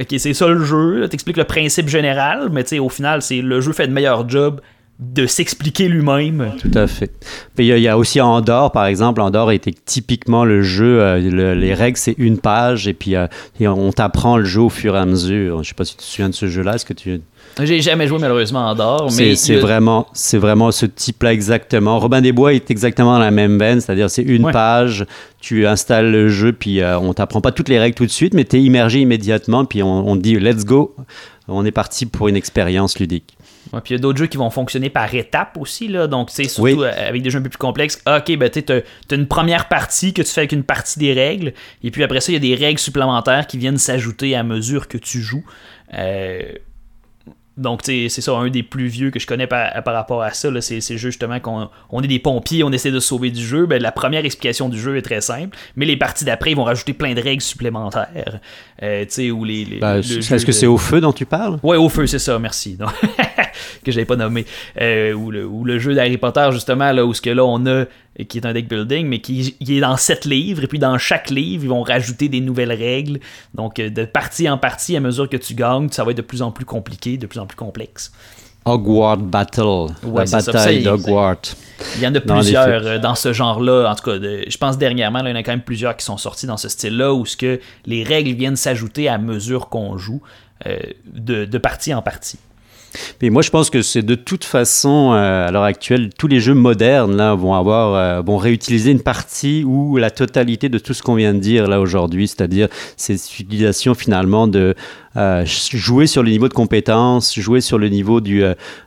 [0.00, 3.72] Ok, c'est ça le jeu, t'expliques le principe général, mais au final, c'est le jeu
[3.72, 4.60] fait de meilleur job
[4.98, 6.52] de s'expliquer lui-même.
[6.58, 7.12] Tout à fait.
[7.54, 9.20] Puis il y, a- aussi Andorre, par exemple.
[9.20, 13.26] Andorre était typiquement le jeu, euh, le- les règles, c'est une page, et puis euh,
[13.60, 15.62] on t'apprend le jeu au fur et à mesure.
[15.62, 16.74] Je sais pas si tu te souviens de ce jeu-là.
[16.76, 17.20] Est-ce que tu...
[17.62, 21.98] J'ai jamais joué malheureusement en dehors, mais C'est, c'est vraiment, c'est vraiment ce type-là exactement.
[21.98, 24.52] Robin des Bois est exactement dans la même veine, c'est-à-dire c'est une Ouais.
[24.52, 25.06] page,
[25.40, 28.34] tu installes le jeu, puis euh, on t'apprend pas toutes les règles tout de suite,
[28.34, 30.94] mais tu es immergé immédiatement, puis on, on te dit let's go,
[31.48, 33.36] on est parti pour une expérience ludique.
[33.72, 36.06] Ouais, puis il y a d'autres jeux qui vont fonctionner par étapes aussi, là.
[36.06, 36.76] Donc, tu sais, surtout Oui.
[36.78, 38.00] euh, avec des jeux un peu plus complexes.
[38.06, 41.12] Ok, ben, tu t'as t'as une première partie que tu fais avec une partie des
[41.14, 41.52] règles.
[41.82, 44.86] Et puis après ça, il y a des règles supplémentaires qui viennent s'ajouter à mesure
[44.88, 45.42] que tu joues.
[45.94, 46.42] Euh,
[47.56, 50.48] donc, c'est ça, un des plus vieux que je connais par, par rapport à ça.
[50.60, 53.64] C'est justement qu'on on est des pompiers, on essaie de sauver du jeu.
[53.66, 55.56] Ben, la première explication du jeu est très simple.
[55.74, 58.40] Mais les parties d'après, ils vont rajouter plein de règles supplémentaires.
[58.82, 59.64] Euh, tu sais, où les.
[59.64, 61.58] les- le Est-ce que de- c'est au feu dont tu parles?
[61.62, 62.76] Ouais, au feu, c'est ça, merci.
[63.84, 64.44] Que j'avais pas nommé.
[64.80, 67.64] Euh, ou, le, ou le jeu d'Harry Potter, justement, là, où ce que là, on
[67.66, 67.84] a,
[68.24, 70.96] qui est un deck building, mais qui, qui est dans sept livres, et puis dans
[70.98, 73.20] chaque livre, ils vont rajouter des nouvelles règles.
[73.54, 76.22] Donc, euh, de partie en partie, à mesure que tu gagnes, ça va être de
[76.22, 78.12] plus en plus compliqué, de plus en plus complexe.
[78.64, 79.62] Hogwarts Battle,
[80.02, 81.36] Ouais, la bataille d'Hogwarts.
[81.96, 83.88] Il y en a plusieurs euh, dans ce genre-là.
[83.90, 85.96] En tout cas, de- je pense dernièrement, là, il y en a quand même plusieurs
[85.96, 89.68] qui sont sortis dans ce style-là, où ce que les règles viennent s'ajouter à mesure
[89.68, 90.20] qu'on joue,
[90.66, 92.38] euh, de, de partie en partie.
[93.20, 96.40] Mais moi, je pense que c'est de toute façon, euh, à l'heure actuelle, tous les
[96.40, 100.94] jeux modernes là, vont, avoir, euh, vont réutiliser une partie ou la totalité de tout
[100.94, 104.74] ce qu'on vient de dire là aujourd'hui, c'est-à-dire cette utilisation finalement de
[105.16, 108.42] euh, jouer sur le niveau de compétence, jouer sur le niveau du,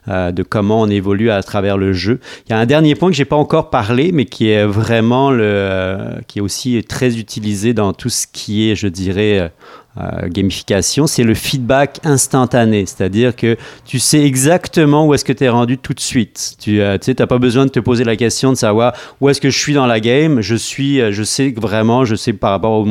[0.06, 2.20] de comment on évolue à travers le jeu.
[2.46, 5.30] Il y a un dernier point que j'ai pas encore parlé, mais qui est vraiment
[5.32, 9.50] le, qui est aussi très utilisé dans tout ce qui est, je dirais,
[9.98, 12.86] euh, gamification, c'est le feedback instantané.
[12.86, 16.54] C'est-à-dire que tu sais exactement où est-ce que tu es rendu tout de suite.
[16.60, 19.50] Tu euh, t'as pas besoin de te poser la question de savoir où est-ce que
[19.50, 20.42] je suis dans la game.
[20.42, 22.86] Je suis, euh, je sais vraiment, je sais par rapport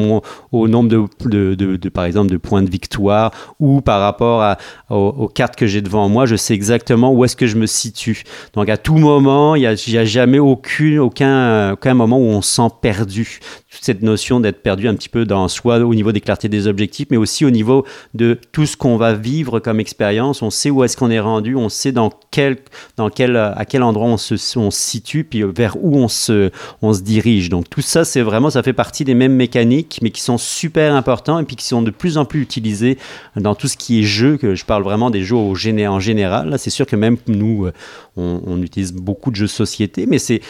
[0.52, 3.32] au, nombre de, de, de- par exemple, de points de victoire
[3.62, 4.58] ou par rapport
[4.90, 8.24] aux, cartes que j'ai devant moi, je sais exactement où est-ce que je me situe.
[8.56, 12.56] Donc à tout moment, il n'y a, jamais aucune, aucun, aucun moment où on se
[12.56, 13.40] sent perdu.
[13.72, 16.68] Toute cette notion d'être perdu un petit peu dans soi au niveau des clartés des
[16.68, 20.42] objectifs, mais aussi au niveau de tout ce qu'on va vivre comme expérience.
[20.42, 22.58] On sait où est-ce qu'on est rendu, on sait dans quel,
[22.98, 26.94] dans quel, à quel endroit on se, on situe, puis vers où on se, on
[26.94, 27.50] se dirige.
[27.50, 30.94] Donc tout ça, c'est vraiment, ça fait partie des mêmes mécaniques, mais qui sont super
[30.94, 32.98] importants et puis qui sont de plus en plus utilisés
[33.36, 36.56] dans tout ce qui est jeu, que je parle vraiment des jeux en général.
[36.58, 37.72] C'est sûr que même nous, euh,
[38.18, 40.42] on, utilise beaucoup de jeux de société, mais c'est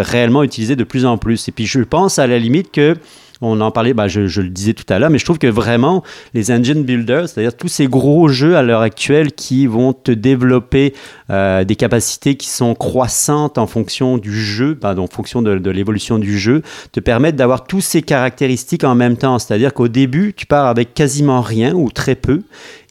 [0.00, 1.48] réellement utilisé de plus en plus.
[1.48, 2.96] Et puis je pense à la limite que
[3.40, 6.02] on en parlait, bah, je, le disais tout à l'heure, mais je trouve que vraiment
[6.34, 10.94] les engine builders, c'est-à-dire tous ces gros jeux à l'heure actuelle qui vont te développer
[11.30, 15.70] euh, des capacités qui sont croissantes en fonction du jeu, pardon, en fonction de, de
[15.70, 16.62] l'évolution du jeu,
[16.92, 19.38] te permettent d'avoir tous ces caractéristiques en même temps.
[19.38, 22.42] C'est-à-dire qu'au début, tu pars avec quasiment rien ou très peu,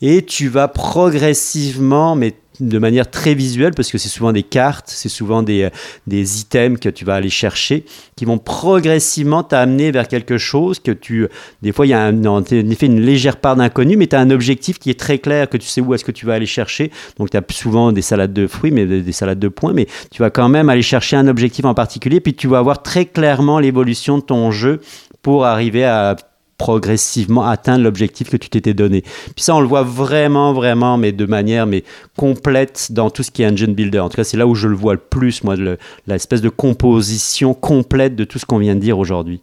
[0.02, 4.86] et tu vas progressivement, mais de manière très visuelle, parce que c'est souvent des cartes,
[4.88, 5.70] c'est souvent des, euh,
[6.08, 7.86] des items que tu vas aller chercher,
[8.16, 11.28] qui vont progressivement t'amener vers quelque chose que tu...
[11.62, 14.20] Des fois, il y a un, en effet une légère part d'inconnu, mais tu as
[14.20, 16.46] un objectif qui est très clair, que tu sais où est-ce que tu vas aller
[16.46, 16.92] chercher.
[17.18, 19.88] Donc, tu as souvent des salades de fruits, mais des, des salades de points, mais
[20.12, 23.06] tu vas quand même aller chercher un objectif en particulier, puis tu vas voir très
[23.06, 24.82] clairement l'évolution de ton jeu
[25.22, 26.16] pour arriver à
[26.58, 29.02] progressivement atteindre l'objectif que tu t'étais donné.
[29.02, 31.84] Puis ça, on le voit vraiment, vraiment, mais de manière mais
[32.16, 34.00] complète dans tout ce qui est engine builder.
[34.00, 35.78] En tout cas, c'est là où je le vois le plus, moi, le-
[36.08, 39.42] l'espèce de composition complète de tout ce qu'on vient de dire aujourd'hui.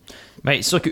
[0.63, 0.91] C'est sûr que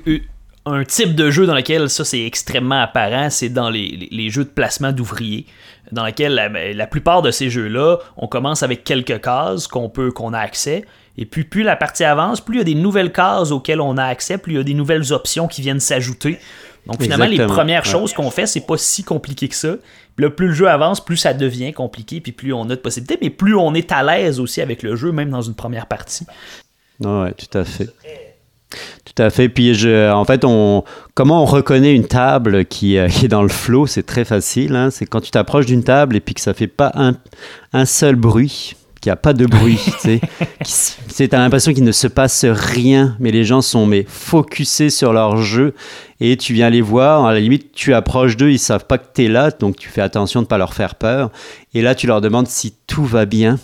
[0.69, 4.31] euh, type de jeu dans lequel ça c'est extrêmement apparent, c'est dans les, les- les
[4.31, 5.45] jeux de placement d'ouvriers,
[5.91, 9.89] dans lequel la, ben, la plupart de ces jeux-là, on commence avec quelques cases qu'on
[9.89, 10.85] peut qu'on a accès,
[11.19, 13.97] et puis plus la partie avance, plus il y a des nouvelles cases auxquelles on
[13.99, 16.39] a accès, plus il y a des nouvelles options qui viennent s'ajouter.
[16.87, 17.91] Donc finalement, les premières ouais.
[17.91, 19.77] choses qu'on fait, c'est pas si compliqué que ça.
[20.17, 22.75] Puis là, plus le jeu avance, plus ça devient compliqué, puis plus on a de
[22.77, 25.87] possibilités, mais plus on est à l'aise aussi avec le jeu, même dans une première
[25.87, 26.27] partie.
[27.01, 27.89] Oui, tout à fait.
[29.05, 29.49] Tout à fait.
[29.49, 30.83] Puis, je, en fait, on,
[31.15, 34.75] comment on reconnaît une table qui, euh, qui est dans le flow C'est très facile.
[34.75, 34.91] hein.
[34.91, 37.15] C'est quand tu t'approches d'une table et puis que ça fait pas un,
[37.73, 39.79] un seul bruit, qu'il n'y a pas de bruit.
[39.85, 40.21] tu sais.
[40.65, 43.85] Qui s- tu sais, as l'impression qu'il ne se passe rien, mais les gens sont
[43.85, 45.75] mais focusés sur leur jeu
[46.21, 47.27] et tu viens les voir.
[47.27, 49.89] À la limite, tu approches d'eux, ils savent pas que tu es là, donc tu
[49.91, 51.31] fais attention de ne pas leur faire peur.
[51.75, 53.59] Et là, tu leur demandes si tout va bien.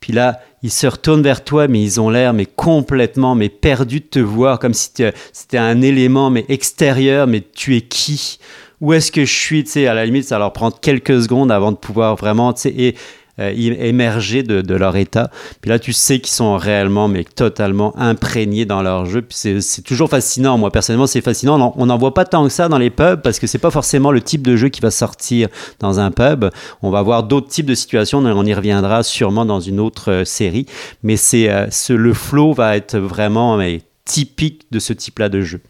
[0.00, 4.00] Puis là, ils se retournent vers toi, mais ils ont l'air mais complètement mais perdus
[4.00, 4.90] de te voir, comme si
[5.32, 8.38] c'était un élément mais extérieur, mais tu es qui?
[8.80, 9.64] Où est-ce que je suis?
[9.64, 12.62] Tu sais, à la limite, ça leur prend quelques secondes avant de pouvoir vraiment, tu
[12.62, 12.96] sais, et,
[13.40, 15.30] euh, émerger de, leur état.
[15.60, 19.22] Puis là, tu sais qu'ils sont réellement mais totalement imprégnés dans leur jeu.
[19.22, 20.58] Puis c'est toujours fascinant.
[20.58, 21.58] Moi, personnellement, c'est fascinant.
[21.60, 23.58] On en- On n'en voit pas tant que ça dans les pubs parce que c'est
[23.58, 25.48] pas forcément le type de jeu qui va sortir
[25.80, 26.46] dans un pub.
[26.82, 28.18] On va voir d'autres types de situations.
[28.20, 30.66] On y reviendra sûrement dans une autre euh, série.
[31.02, 33.60] Mais c'est euh, ce- le flow va être vraiment
[34.04, 35.60] typique de ce type-là de jeu.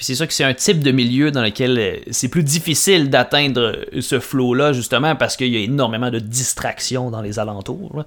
[0.00, 3.10] Puis c'est sûr que c'est un type de milieu dans lequel euh, c'est plus difficile
[3.10, 7.94] d'atteindre ce flow-là, justement, parce qu'il y a énormément de distractions dans les alentours.
[7.94, 8.06] là.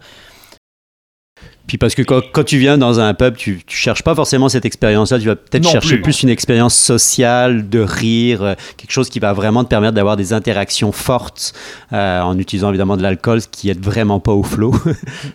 [1.67, 4.49] Puis parce que quand, quand tu viens dans un pub, tu, tu cherches pas forcément
[4.49, 6.01] cette expérience-là, tu vas peut-être chercher plus.
[6.01, 6.23] plus.
[6.23, 10.33] une expérience sociale, de rire, euh, quelque chose qui va vraiment te permettre d'avoir des
[10.33, 11.53] interactions fortes
[11.93, 14.73] euh, en utilisant évidemment de l'alcool, ce qui aide vraiment pas au flow.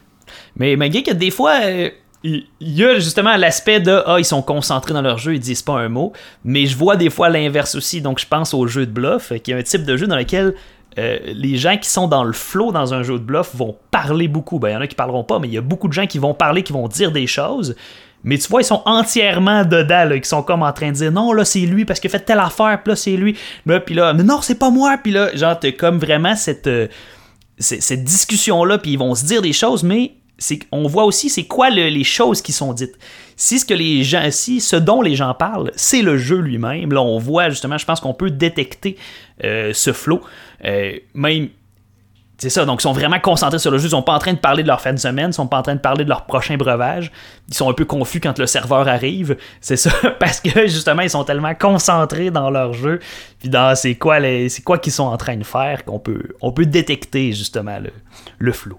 [0.56, 1.88] Mais malgré que des fois, euh,
[2.24, 5.62] il y a justement l'aspect de Ah, ils sont concentrés dans leur jeu, ils disent
[5.62, 6.12] pas un mot.
[6.44, 8.00] Mais je vois des fois l'inverse aussi.
[8.00, 10.16] Donc je pense au jeu de bluff, euh, qui est un type de jeu dans
[10.16, 10.54] lequel
[10.98, 14.26] euh, les gens qui sont dans le flow dans un jeu de bluff vont parler
[14.26, 14.58] beaucoup.
[14.58, 16.06] Ben, il y en a qui parleront pas, mais il y a beaucoup de gens
[16.06, 17.76] qui vont parler, qui vont dire des choses.
[18.24, 21.12] Mais tu vois, ils sont entièrement dedans, là, qui sont comme en train de dire
[21.12, 23.36] non, là, c'est lui parce qu'il fait telle affaire, puis là, c'est lui.
[23.64, 24.96] Là, puis là, mais non, c'est pas moi.
[25.00, 26.88] Puis là, genre, t'as comme vraiment cette, euh,
[27.58, 30.14] c'est- cette discussion-là, puis ils vont se dire des choses, mais
[30.72, 32.96] on voit aussi c'est quoi le- les choses qui sont dites.
[33.36, 36.92] Si ce que les gens, si ce dont les gens parlent, c'est le jeu lui-même,
[36.92, 38.96] là on voit justement, je pense qu'on peut détecter
[39.44, 40.20] euh, ce flow.
[40.64, 41.48] Euh, même
[42.40, 43.86] c'est ça, donc ils sont vraiment concentrés sur le jeu.
[43.88, 45.58] Ils sont pas en train de parler de leur fin de semaine, ils sont pas
[45.58, 47.10] en train de parler de leur prochain breuvage.
[47.48, 49.36] Ils sont un peu confus quand le serveur arrive.
[49.60, 53.00] C'est ça, parce que justement, ils sont tellement concentrés dans leur jeu,
[53.40, 56.22] puis dans c'est quoi les, c'est quoi qu'ils sont en train de faire qu'on peut,
[56.40, 57.90] on peut détecter justement le,
[58.38, 58.78] le flow.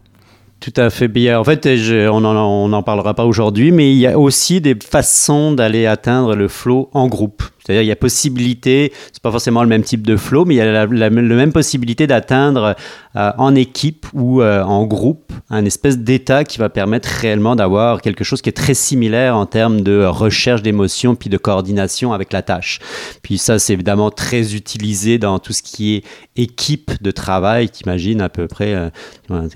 [0.60, 1.08] Tout à fait.
[1.08, 4.20] Puis, euh, en fait, je- on n'en en parlera pas aujourd'hui, mais il y a
[4.20, 7.44] aussi des façons d'aller atteindre le flow en groupe.
[7.70, 10.58] C'est-à-dire, il y a possibilité, c'est pas forcément le même type de flow, mais il
[10.58, 12.76] y a la, même possibilité d'atteindre
[13.16, 18.02] euh, en équipe ou euh, en groupe un espèce d'état qui va permettre réellement d'avoir
[18.02, 22.34] quelque chose qui est très similaire en termes de recherche d'émotions puis de coordination avec
[22.34, 22.80] la tâche.
[23.22, 26.04] Puis ça, c'est évidemment très utilisé dans tout ce qui est
[26.36, 27.70] équipe de travail.
[27.70, 28.90] T'imagines à peu près euh,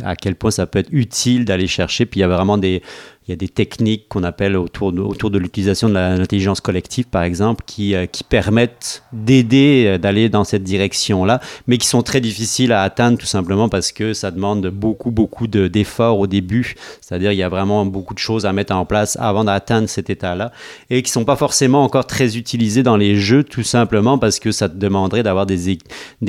[0.03, 2.05] à quel point ça peut être utile d'aller chercher.
[2.05, 2.83] Puis il y a vraiment des,
[3.27, 7.63] il y a des techniques qu'on appelle autour de, l'utilisation de l'intelligence collective, par exemple,
[7.65, 12.81] qui, euh, permettent d'aider euh, d'aller dans cette direction-là, mais qui sont très difficiles à
[12.83, 16.75] atteindre tout simplement parce que ça demande beaucoup, beaucoup de- d'efforts au début.
[17.01, 20.09] C'est-à-dire il y a vraiment beaucoup de choses à mettre en place avant d'atteindre cet
[20.09, 20.51] état-là
[20.89, 24.51] et qui sont pas forcément encore très utilisés dans les jeux, tout simplement parce que
[24.51, 25.77] ça te demanderait d'avoir des,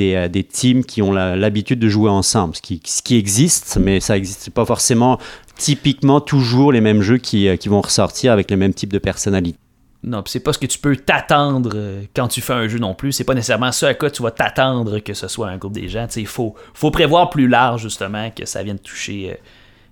[0.01, 4.49] euh, des teams qui ont l'habitude de jouer ensemble, ce qui existe, mais ça n'existe
[4.49, 5.19] pas forcément
[5.57, 8.99] typiquement toujours les mêmes jeux qui, euh, qui vont ressortir avec le même type de
[8.99, 9.57] personnalité.
[10.03, 12.93] Non, c'est pas ce que tu peux t'attendre euh, quand tu fais un jeu non
[12.93, 13.11] plus.
[13.11, 15.89] C'est pas nécessairement ce à quoi tu vas t'attendre que ce soit un groupe des
[15.89, 16.07] gens.
[16.15, 19.35] Il faut, faut prévoir plus large, justement, que ça vienne toucher euh,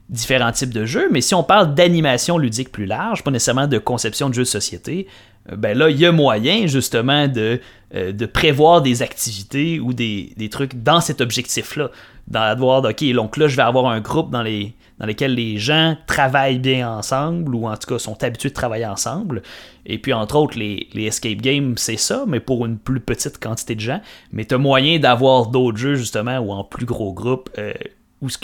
[0.09, 1.09] différents types de jeux.
[1.11, 4.47] Mais si on parle d'animation ludique plus large, pas nécessairement de conception de jeux de
[4.47, 5.07] société,
[5.51, 7.59] ben là, il y a moyen, justement, de,
[7.93, 11.89] de prévoir des activités ou des, des trucs dans cet objectif-là.
[12.28, 14.74] D'avoir, OK, donc là, je vais avoir un groupe dans, les,
[15.04, 18.86] dans lesquels les gens travaillent bien ensemble, ou en tout cas sont habitués de travailler
[18.86, 19.43] ensemble.
[19.86, 23.76] Et puis, entre autres, les, escape games, c'est ça, mais pour une plus petite quantité
[23.76, 23.99] de gens.
[24.32, 27.74] Mais tu as moyen d'avoir d'autres jeux, justement, ou en plus gros groupe, euh,
[28.22, 28.38] où ce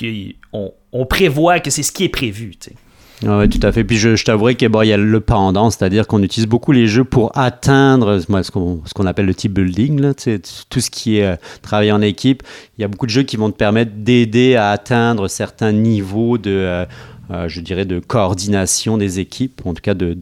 [0.52, 2.52] on, prévoit que c'est ce qui est prévu.
[3.24, 3.84] Oui, tout à fait.
[3.84, 6.88] Puis je, je t'avouerai qu'il bon, y a le pendant, c'est-à-dire qu'on utilise beaucoup les
[6.88, 10.14] jeux pour atteindre moi, ce qu'on appelle le team building,
[10.70, 12.44] tout ce qui est euh, travail en équipe.
[12.78, 16.38] Il y a beaucoup de jeux qui vont te permettre d'aider à atteindre certains niveaux
[16.38, 16.86] de, euh,
[17.32, 20.14] euh, je dirais, de coordination des équipes, en tout cas de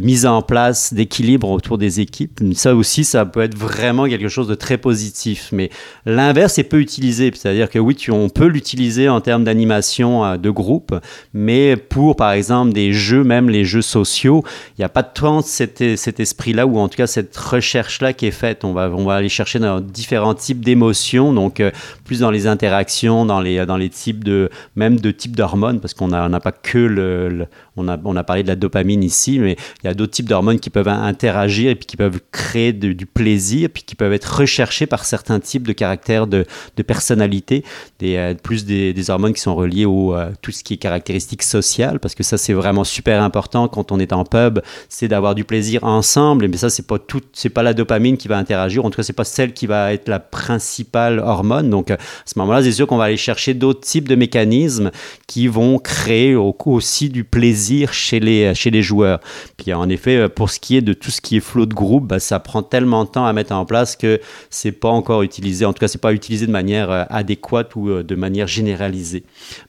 [0.00, 2.40] mise en place d'équilibre autour des équipes.
[2.54, 5.50] Ça aussi, ça peut être vraiment quelque chose de très positif.
[5.52, 5.70] Mais
[6.06, 7.30] l'inverse est peu utilisé.
[7.34, 10.94] C'est-à-dire que oui, tu, on peut l'utiliser en termes d'animation euh, de groupe,
[11.32, 14.44] mais pour, par exemple, des jeux, même les jeux sociaux,
[14.76, 18.26] il n'y a pas tant cet, cet esprit-là, ou en tout cas cette recherche-là qui
[18.26, 18.64] est faite.
[18.64, 21.70] On va, aller chercher dans différents types d'émotions, donc euh,
[22.04, 26.28] plus dans les interactions, dans les, types de, même de types d'hormones, parce qu'on n'a
[26.28, 27.46] n'a pas que le,
[27.88, 30.60] a, on a parlé de la dopamine ici, mais il y a d'autres types d'hormones
[30.60, 34.86] qui peuvent interagir et puis qui peuvent créer du plaisir, puis qui peuvent être recherchés
[34.86, 36.44] par certains types de caractères de,
[36.76, 37.64] de personnalité,
[37.98, 41.42] des, euh, plus des, hormones qui sont reliées au euh, tout ce qui est caractéristiques
[41.42, 45.34] sociales, parce que ça c'est vraiment super important quand on est en pub, c'est d'avoir
[45.34, 48.84] du plaisir ensemble, mais ça c'est pas tout, c'est pas la dopamine qui va interagir,
[48.84, 51.98] en tout cas c'est pas celle qui va être la principale hormone, donc euh, à
[52.26, 54.90] ce moment-là c'est sûr qu'on va aller chercher d'autres types de mécanismes
[55.26, 59.20] qui vont créer au- aussi du plaisir chez les, chez les joueurs.
[59.58, 61.74] Puis en effet, euh, pour ce qui est de tout ce qui est flow de
[61.74, 65.22] groupe, bah, ça prend tellement de temps à mettre en place que c'est pas encore
[65.22, 65.64] utilisé.
[65.66, 69.24] En tout cas, c'est pas utilisé de manière euh, adéquate ou euh, de manière généralisée.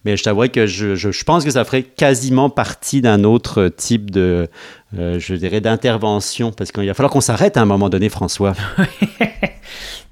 [0.06, 3.68] Mais je t'avouerai que je, je- je pense que ça ferait quasiment partie d'un autre
[3.76, 4.48] type de,
[4.94, 8.54] je dirais, d'intervention, parce qu'il va falloir qu'on s'arrête à un moment donné, François.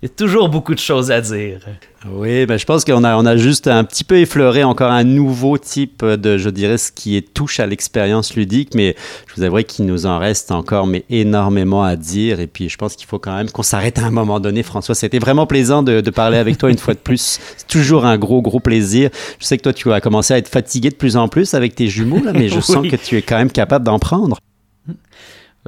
[0.03, 1.59] Il y a toujours beaucoup de choses à dire.
[2.07, 5.03] Oui, ben je pense qu'on a, on a juste un petit peu effleuré encore un
[5.03, 8.95] nouveau type de, je dirais, ce qui est touche à l'expérience ludique, mais
[9.25, 12.39] je vous avouerai qu'il nous en reste encore mais énormément à dire.
[12.39, 14.93] Et puis, je pense qu'il faut quand même qu'on s'arrête à un moment donné, François.
[14.93, 17.39] C'était vraiment plaisant de, de, parler avec toi une fois de plus.
[17.57, 19.09] C'est toujours un gros, gros plaisir.
[19.39, 21.73] Je sais que toi, tu vas commencer à être fatigué de plus en plus avec
[21.73, 22.61] tes jumeaux, là, mais je oui.
[22.61, 24.37] sens que tu es quand même capable d'en prendre.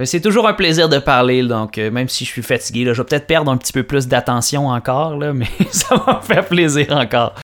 [0.05, 3.01] C'est toujours un plaisir de parler, donc euh, même si je suis fatigué, là, je
[3.01, 6.45] vais peut-être perdre un petit peu plus d'attention encore, là, mais ça va me faire
[6.45, 7.33] plaisir encore.